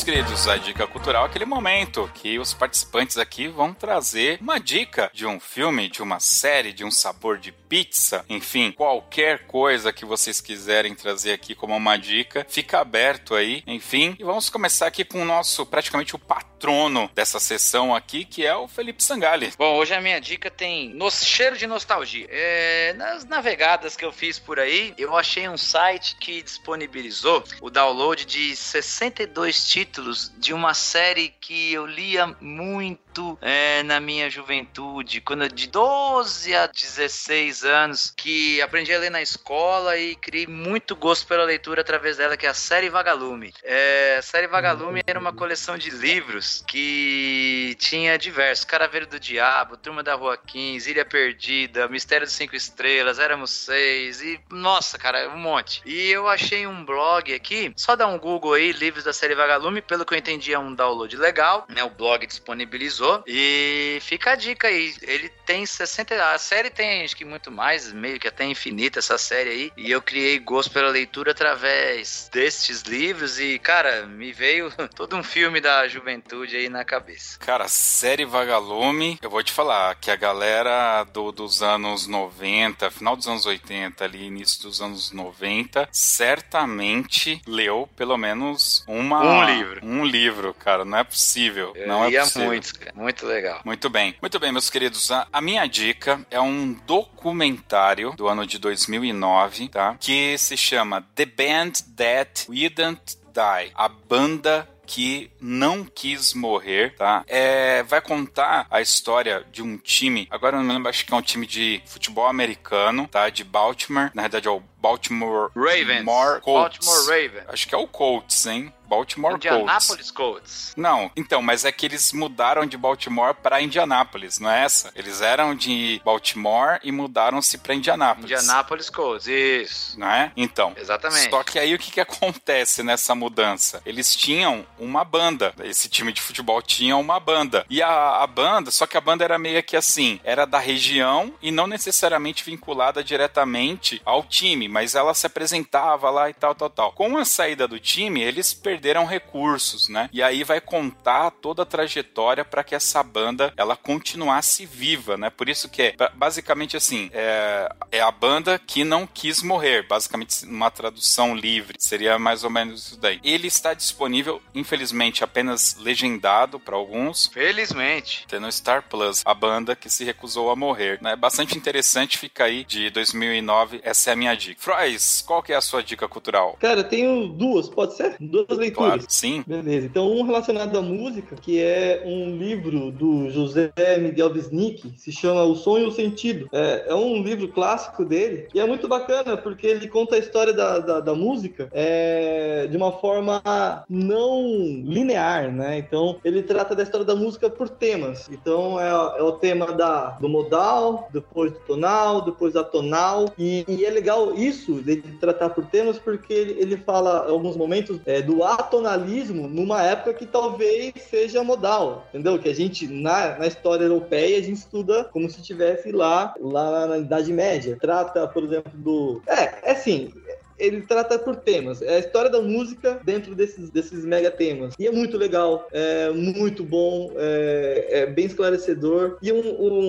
[0.00, 4.58] Meus queridos, a dica cultural é aquele momento que os participantes aqui vão trazer uma
[4.58, 9.92] dica de um filme, de uma série, de um sabor de pizza, enfim, qualquer coisa
[9.92, 14.16] que vocês quiserem trazer aqui como uma dica, fica aberto aí, enfim.
[14.18, 18.56] E vamos começar aqui com o nosso, praticamente o patrono dessa sessão aqui, que é
[18.56, 19.52] o Felipe Sangali.
[19.56, 22.26] Bom, hoje a minha dica tem no cheiro de nostalgia.
[22.30, 27.70] É, nas navegadas que eu fiz por aí, eu achei um site que disponibilizou o
[27.70, 29.89] download de 62 títulos
[30.38, 36.66] de uma série que eu lia muito é, na minha juventude, quando de 12 a
[36.66, 42.16] 16 anos, que aprendi a ler na escola e criei muito gosto pela leitura através
[42.16, 43.52] dela, que é a série Vagalume.
[43.62, 49.76] É, a série Vagalume era uma coleção de livros que tinha diversos: Caraveiro do Diabo,
[49.76, 55.28] Turma da Rua 15, Ilha Perdida, Mistério dos Cinco Estrelas, Éramos Seis, e nossa, cara,
[55.30, 55.82] um monte.
[55.84, 59.69] E eu achei um blog aqui, só dá um Google aí, livros da série Vagalume,
[59.82, 61.84] pelo que eu entendi é um download legal, né?
[61.84, 63.22] O blog disponibilizou.
[63.26, 66.32] E fica a dica aí, ele tem 60.
[66.32, 69.72] A série tem acho que muito mais, meio que até infinita essa série aí.
[69.76, 73.38] E eu criei gosto pela leitura através destes livros.
[73.38, 77.38] E, cara, me veio todo um filme da juventude aí na cabeça.
[77.38, 83.16] Cara, série Vagalume, eu vou te falar que a galera do, dos anos 90, final
[83.16, 89.59] dos anos 80, ali, início dos anos 90, certamente leu pelo menos uma, Um livro.
[89.82, 90.84] Um livro, cara.
[90.84, 91.72] Não é possível.
[91.74, 92.46] Eu não é possível.
[92.46, 92.92] muito, cara.
[92.94, 93.60] Muito legal.
[93.64, 94.14] Muito bem.
[94.20, 95.10] Muito bem, meus queridos.
[95.10, 99.96] A, minha dica é um documentário do ano de 2009, tá?
[99.98, 103.72] Que se chama The Band That Wouldn't Die.
[103.74, 107.22] A banda que não quis morrer, tá?
[107.28, 111.14] É, vai contar a história de um time, agora eu não me lembro, acho que
[111.14, 113.28] é um time de futebol americano, tá?
[113.28, 116.02] De Baltimore, na verdade é o Baltimore Ravens.
[116.02, 116.84] More Colts.
[116.84, 117.44] Baltimore Ravens.
[117.46, 118.72] Acho que é o Colts, hein?
[118.90, 119.46] Baltimore Colts.
[119.46, 120.74] Indianapolis Colts.
[120.76, 124.90] Não, então, mas é que eles mudaram de Baltimore para Indianápolis, não é essa?
[124.96, 128.28] Eles eram de Baltimore e mudaram-se para Indianápolis.
[128.28, 129.98] Indianapolis Colts, isso.
[129.98, 130.32] Não é?
[130.36, 130.74] Então.
[130.76, 131.30] Exatamente.
[131.30, 133.80] Só que aí o que, que acontece nessa mudança?
[133.86, 135.54] Eles tinham uma banda.
[135.62, 137.64] Esse time de futebol tinha uma banda.
[137.70, 141.32] E a, a banda, só que a banda era meio que assim, era da região
[141.40, 146.70] e não necessariamente vinculada diretamente ao time, mas ela se apresentava lá e tal, tal,
[146.70, 146.92] tal.
[146.92, 150.08] Com a saída do time, eles perderam recursos, né?
[150.12, 155.30] E aí vai contar toda a trajetória para que essa banda ela continuasse viva, né?
[155.30, 160.44] Por isso que é basicamente assim, é, é a banda que não quis morrer, basicamente
[160.44, 163.20] uma tradução livre, seria mais ou menos isso daí.
[163.22, 167.26] Ele está disponível, infelizmente, apenas legendado para alguns.
[167.26, 168.26] Felizmente.
[168.28, 171.16] Tem no Star Plus, a banda que se recusou a morrer, né?
[171.16, 174.60] Bastante interessante, fica aí de 2009, essa é a minha dica.
[174.60, 176.56] Frois, qual que é a sua dica cultural?
[176.60, 178.16] Cara, eu tenho duas, pode ser?
[178.20, 178.69] Duas leituras.
[178.70, 179.44] Claro, sim.
[179.46, 179.86] Beleza.
[179.86, 185.42] Então, um relacionado à música, que é um livro do José Miguel Wisnik, se chama
[185.44, 186.48] O Sonho e o Sentido.
[186.52, 190.52] É, é um livro clássico dele e é muito bacana porque ele conta a história
[190.52, 193.42] da, da, da música é, de uma forma
[193.88, 194.42] não
[194.84, 195.78] linear, né?
[195.78, 198.28] Então, ele trata da história da música por temas.
[198.30, 203.32] Então, é, é o tema da, do modal, depois do tonal, depois da tonal.
[203.38, 207.56] E, e é legal isso, de tratar por temas, porque ele, ele fala, em alguns
[207.56, 212.38] momentos, é, do atonalismo numa época que talvez seja modal, entendeu?
[212.38, 216.86] Que a gente, na, na história europeia, a gente estuda como se estivesse lá, lá
[216.86, 217.76] na Idade Média.
[217.80, 219.22] Trata, por exemplo, do.
[219.26, 220.12] É, é assim,
[220.60, 221.82] ele trata por temas.
[221.82, 224.74] É a história da música dentro desses, desses mega temas.
[224.78, 229.16] E é muito legal, é muito bom, é, é bem esclarecedor.
[229.22, 229.40] E um,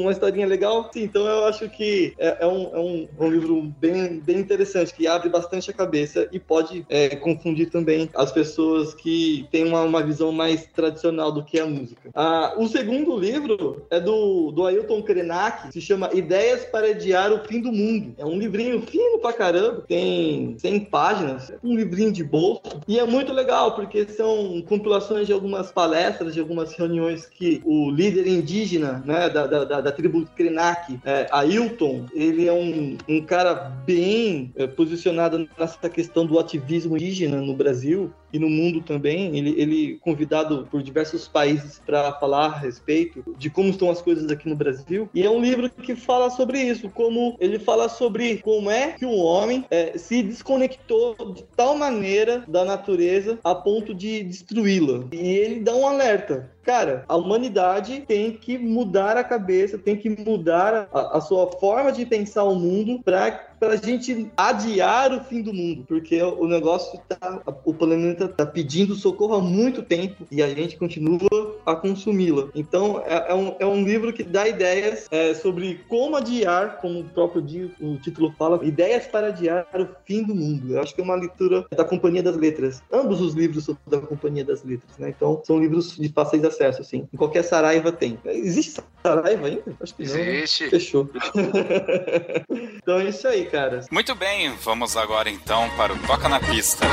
[0.01, 1.03] uma historinha legal, sim.
[1.03, 5.07] Então eu acho que é, é, um, é um, um, livro bem, bem interessante, que
[5.07, 10.03] abre bastante a cabeça e pode é, confundir também as pessoas que têm uma, uma
[10.03, 12.09] visão mais tradicional do que a música.
[12.15, 17.39] Ah, o segundo livro é do, do Ailton Krenak, se chama Ideias para Adiar o
[17.45, 18.13] Fim do Mundo.
[18.17, 22.61] É um livrinho fino pra caramba, tem 100 páginas, um livrinho de bolso.
[22.87, 27.89] E é muito legal, porque são compilações de algumas palestras, de algumas reuniões que o
[27.89, 33.53] líder indígena né, da, da, da tribo Krenak, é, Ailton, ele é um, um cara
[33.85, 39.37] bem é, posicionado nessa questão do ativismo indígena no Brasil e no mundo também.
[39.37, 44.29] Ele, ele convidado por diversos países para falar a respeito de como estão as coisas
[44.29, 45.09] aqui no Brasil.
[45.13, 49.05] E é um livro que fala sobre isso, como ele fala sobre como é que
[49.05, 55.05] o homem é, se desconectou de tal maneira da natureza a ponto de destruí-la.
[55.11, 60.09] E ele dá um alerta Cara, a humanidade tem que mudar a cabeça, tem que
[60.09, 65.23] mudar a, a sua forma de pensar o mundo para para a gente adiar o
[65.23, 70.25] fim do mundo, porque o negócio tá, o planeta tá pedindo socorro há muito tempo
[70.31, 71.19] e a gente continua
[71.63, 72.49] a consumi-la.
[72.55, 77.01] Então é, é, um, é um livro que dá ideias é, sobre como adiar, como
[77.01, 77.45] o próprio
[77.79, 80.73] o título fala, ideias para adiar o fim do mundo.
[80.73, 82.81] Eu acho que é uma leitura da Companhia das Letras.
[82.91, 85.13] Ambos os livros são da Companhia das Letras, né?
[85.15, 87.07] Então são livros de fáceis acesso, assim.
[87.13, 88.19] Em qualquer Saraiva tem.
[88.25, 89.63] Existe Saraiva ainda?
[89.81, 90.17] Acho que Existe.
[90.17, 90.33] não.
[90.33, 90.63] Existe.
[90.63, 90.69] Né?
[90.69, 91.09] Fechou.
[92.77, 93.81] então é isso aí, cara.
[93.91, 96.85] Muito bem, vamos agora então para o Toca na Pista.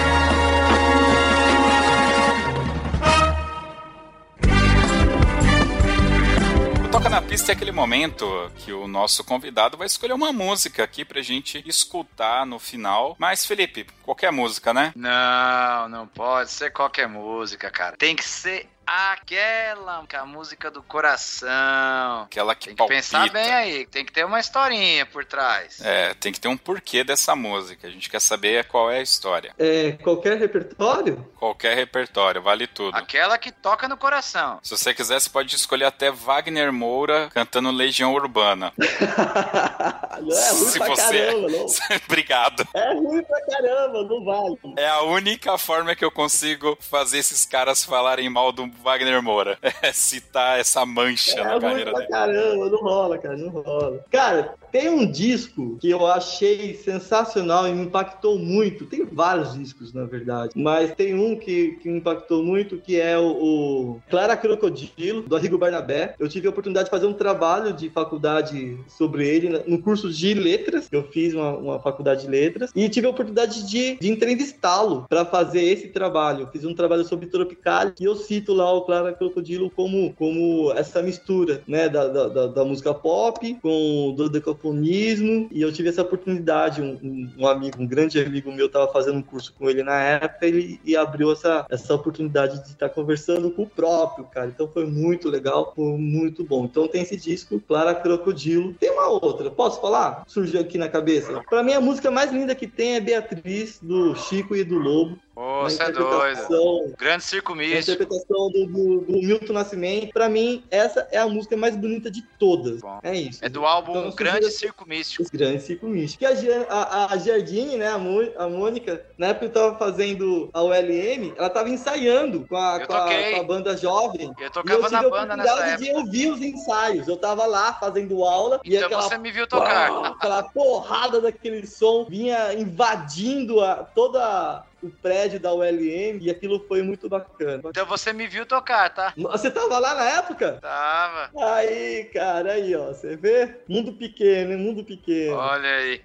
[6.90, 11.04] Toca na pista é aquele momento que o nosso convidado vai escolher uma música aqui
[11.04, 13.14] pra gente escutar no final.
[13.20, 14.92] Mas, Felipe, qualquer música, né?
[14.96, 17.96] Não, não pode ser qualquer música, cara.
[17.96, 22.22] Tem que ser aquela a música do coração.
[22.22, 22.96] Aquela que Tem que palpita.
[22.98, 25.80] pensar bem aí, tem que ter uma historinha por trás.
[25.82, 27.86] É, tem que ter um porquê dessa música.
[27.86, 29.54] A gente quer saber qual é a história.
[29.58, 31.24] É, qualquer repertório?
[31.36, 32.96] Qualquer repertório, vale tudo.
[32.96, 34.58] Aquela que toca no coração.
[34.62, 38.72] Se você quiser, você pode escolher até Wagner Moura cantando Legião Urbana.
[38.78, 41.26] não é ruim Se pra você...
[41.26, 41.66] caramba, não.
[42.08, 42.68] Obrigado.
[42.74, 44.58] É ruim pra caramba, não vale.
[44.76, 49.58] É a única forma que eu consigo fazer esses caras falarem mal do Wagner Moura.
[49.80, 52.08] É citar essa mancha é, na carreira dele.
[52.08, 54.04] Caramba, não rola, cara, não rola.
[54.10, 58.86] Cara, tem um disco que eu achei sensacional e me impactou muito.
[58.86, 63.16] Tem vários discos, na verdade, mas tem um que, que me impactou muito, que é
[63.16, 66.14] o, o Clara Crocodilo, do Arrigo Barnabé.
[66.18, 70.34] Eu tive a oportunidade de fazer um trabalho de faculdade sobre ele no curso de
[70.34, 70.88] letras.
[70.90, 75.24] Eu fiz uma, uma faculdade de letras e tive a oportunidade de, de entrevistá-lo para
[75.24, 76.42] fazer esse trabalho.
[76.42, 80.72] Eu fiz um trabalho sobre Tropical e eu cito lá o Clara Crocodilo como, como
[80.72, 86.02] essa mistura, né, da, da, da música pop com o dodecafonismo, e eu tive essa
[86.02, 89.82] oportunidade, um, um, um, amigo, um grande amigo meu estava fazendo um curso com ele
[89.82, 94.48] na época, ele e abriu essa, essa oportunidade de estar conversando com o próprio, cara,
[94.48, 96.64] então foi muito legal, foi muito bom.
[96.64, 98.74] Então tem esse disco, Clara Crocodilo.
[98.74, 100.24] Tem uma outra, posso falar?
[100.26, 101.42] Surgiu aqui na cabeça.
[101.48, 105.18] Para mim a música mais linda que tem é Beatriz, do Chico e do Lobo.
[105.38, 106.96] Ô, você é doido.
[106.98, 107.76] Grande circo místico.
[107.76, 110.12] A interpretação do, do, do, Milton Nascimento.
[110.12, 112.80] Pra mim, essa é a música mais bonita de todas.
[112.80, 112.98] Bom.
[113.04, 113.44] É isso.
[113.44, 115.24] É do álbum então, Grande Circo Místico.
[115.32, 116.24] Grande Circo Místico.
[116.24, 117.94] E a, a, a Jardine, né, a,
[118.42, 122.84] a Mônica, na época que eu tava fazendo a ULM, ela tava ensaiando com a,
[122.84, 124.32] com a, com a, banda jovem.
[124.40, 125.84] Eu tocava eu na banda nessa época.
[125.84, 127.06] de ouvir os ensaios.
[127.06, 128.60] Eu tava lá fazendo aula.
[128.64, 129.92] Então e aquela, você me viu tocar.
[129.92, 136.64] Uau, aquela porrada daquele som vinha invadindo a, toda o prédio da ULM e aquilo
[136.68, 137.62] foi muito bacana.
[137.66, 139.12] Então você me viu tocar, tá?
[139.16, 140.58] Você tava lá na época?
[140.60, 141.30] Tava.
[141.54, 143.60] Aí, cara, aí, ó, você vê?
[143.68, 145.36] Mundo pequeno, mundo pequeno.
[145.36, 146.00] Olha aí.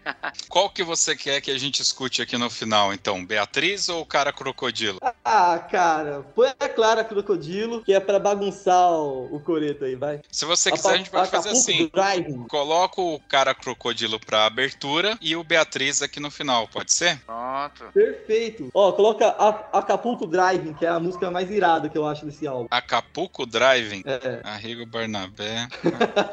[0.49, 3.25] Qual que você quer que a gente escute aqui no final, então?
[3.25, 4.99] Beatriz ou o cara crocodilo?
[5.25, 10.19] Ah, cara, põe a Clara Crocodilo, que é pra bagunçar o, o coreto aí, vai.
[10.29, 11.89] Se você quiser, a, a gente pode fazer assim.
[11.93, 12.43] Driving.
[12.49, 17.19] Coloca o cara crocodilo pra abertura e o Beatriz aqui no final, pode ser?
[17.19, 17.85] Pronto.
[17.93, 18.69] Perfeito.
[18.73, 22.45] Ó, coloca a, Acapulco Driving, que é a música mais irada que eu acho desse
[22.45, 22.67] álbum.
[22.69, 24.03] Acapulco Driving?
[24.05, 24.41] É.
[24.43, 25.67] Arrigo Barnabé.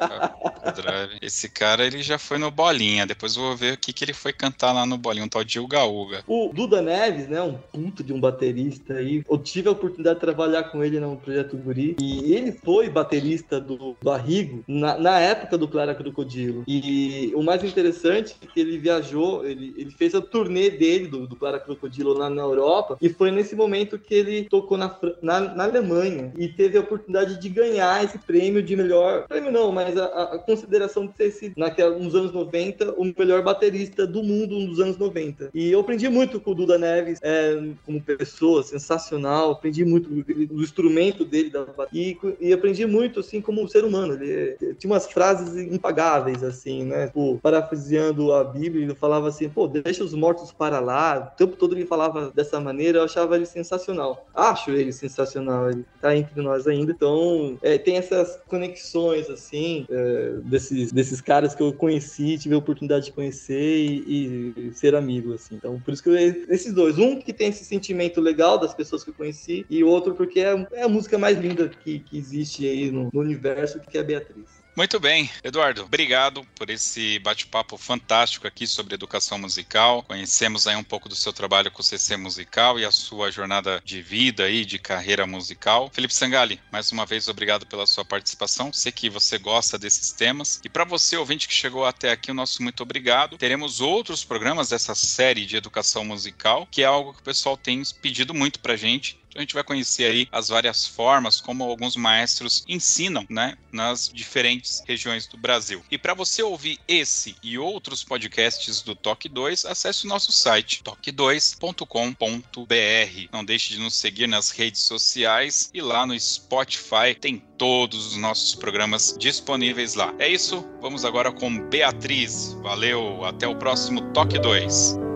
[0.00, 1.18] Acapulco Driving.
[1.22, 3.06] Esse cara, ele já foi no Bolinha.
[3.06, 5.44] Depois eu vou ver o que, que ele foi cantar lá no Bolinha, um tal
[5.44, 6.24] de Uga Uga.
[6.26, 9.22] O Duda Neves, né, um puto de um baterista aí.
[9.28, 11.96] Eu tive a oportunidade de trabalhar com ele no Projeto Guri.
[12.00, 16.64] E ele foi baterista do, do Arrigo na, na época do Clara Crocodilo.
[16.66, 21.26] E o mais interessante é que ele viajou, ele, ele fez a turnê dele, do,
[21.26, 22.96] do Clara Crocodilo, lá na Europa.
[23.00, 26.32] E foi nesse momento que ele tocou na, na, na Alemanha.
[26.36, 29.26] E teve a oportunidade de ganhar esse prêmio de melhor.
[29.26, 33.42] Prêmio não, mas a, a consideração de ter sido, naquela, nos anos 90, o melhor
[33.42, 35.50] baterista do mundo nos anos 90.
[35.54, 39.52] E eu aprendi muito com o Duda Neves é, como pessoa, sensacional.
[39.52, 44.14] Aprendi muito do instrumento dele da e, e aprendi muito assim como ser humano.
[44.14, 47.06] Ele, ele tinha umas frases impagáveis assim, né?
[47.06, 51.32] Tipo, parafraseando a Bíblia, ele falava assim: "Pô, deixa os mortos para lá".
[51.32, 54.26] O tempo todo ele falava dessa maneira, eu achava ele sensacional.
[54.34, 55.70] Acho ele sensacional.
[55.70, 56.92] Ele tá entre nós ainda.
[56.92, 62.58] Então, é, tem essas conexões assim é, desses desses caras que eu conheci, tive a
[62.58, 65.54] oportunidade de conhecer e, e ser amigo assim.
[65.54, 69.02] Então, por isso que eu, esses dois, um que tem esse sentimento legal das pessoas
[69.02, 72.66] que eu conheci e outro porque é, é a música mais linda que, que existe
[72.66, 74.59] aí no, no universo, que é a Beatriz.
[74.76, 80.02] Muito bem, Eduardo, obrigado por esse bate-papo fantástico aqui sobre educação musical.
[80.04, 83.82] Conhecemos aí um pouco do seu trabalho com o CC Musical e a sua jornada
[83.84, 85.90] de vida e de carreira musical.
[85.92, 88.72] Felipe Sangali, mais uma vez obrigado pela sua participação.
[88.72, 90.60] Sei que você gosta desses temas.
[90.64, 93.36] E para você, ouvinte que chegou até aqui, o nosso muito obrigado.
[93.36, 97.82] Teremos outros programas dessa série de educação musical, que é algo que o pessoal tem
[98.00, 102.64] pedido muito pra gente a gente vai conhecer aí as várias formas como alguns maestros
[102.68, 105.82] ensinam, né, nas diferentes regiões do Brasil.
[105.90, 110.82] E para você ouvir esse e outros podcasts do Toque 2, acesse o nosso site
[110.82, 113.28] toque2.com.br.
[113.32, 118.16] Não deixe de nos seguir nas redes sociais e lá no Spotify tem todos os
[118.16, 120.14] nossos programas disponíveis lá.
[120.18, 122.54] É isso, vamos agora com Beatriz.
[122.62, 125.09] Valeu, até o próximo Toque 2.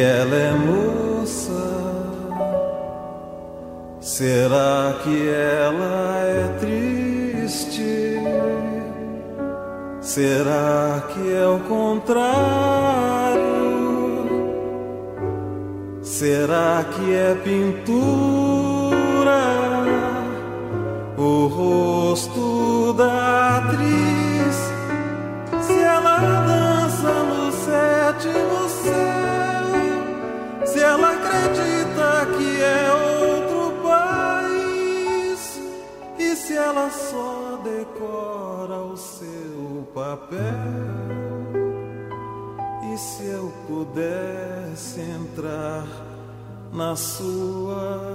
[0.00, 1.88] Ela é moça?
[4.00, 8.18] Será que ela é triste?
[10.00, 12.28] Será que é o contrário?
[16.02, 18.47] Será que é pintura?
[43.68, 45.86] Pudesse entrar
[46.72, 48.07] na sua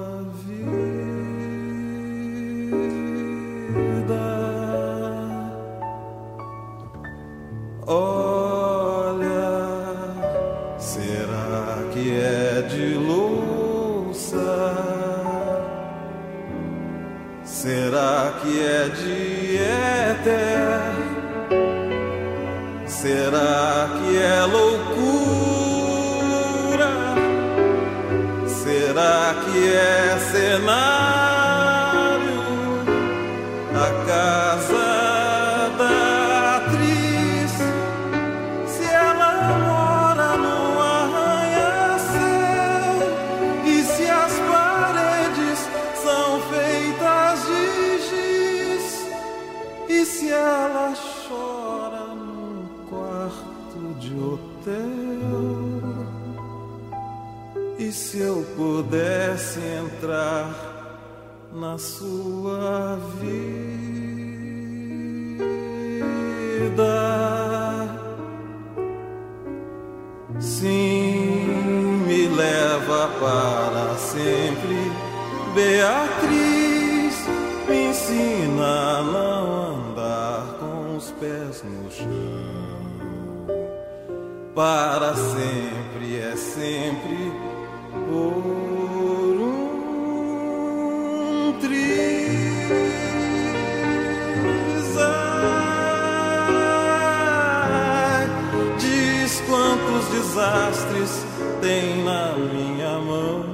[91.64, 92.44] triz.
[98.80, 101.26] Diz quantos desastres
[101.62, 103.46] tem na minha mão.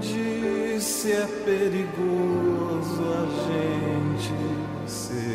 [0.00, 4.34] Diz se é perigoso a gente
[4.86, 5.27] ser.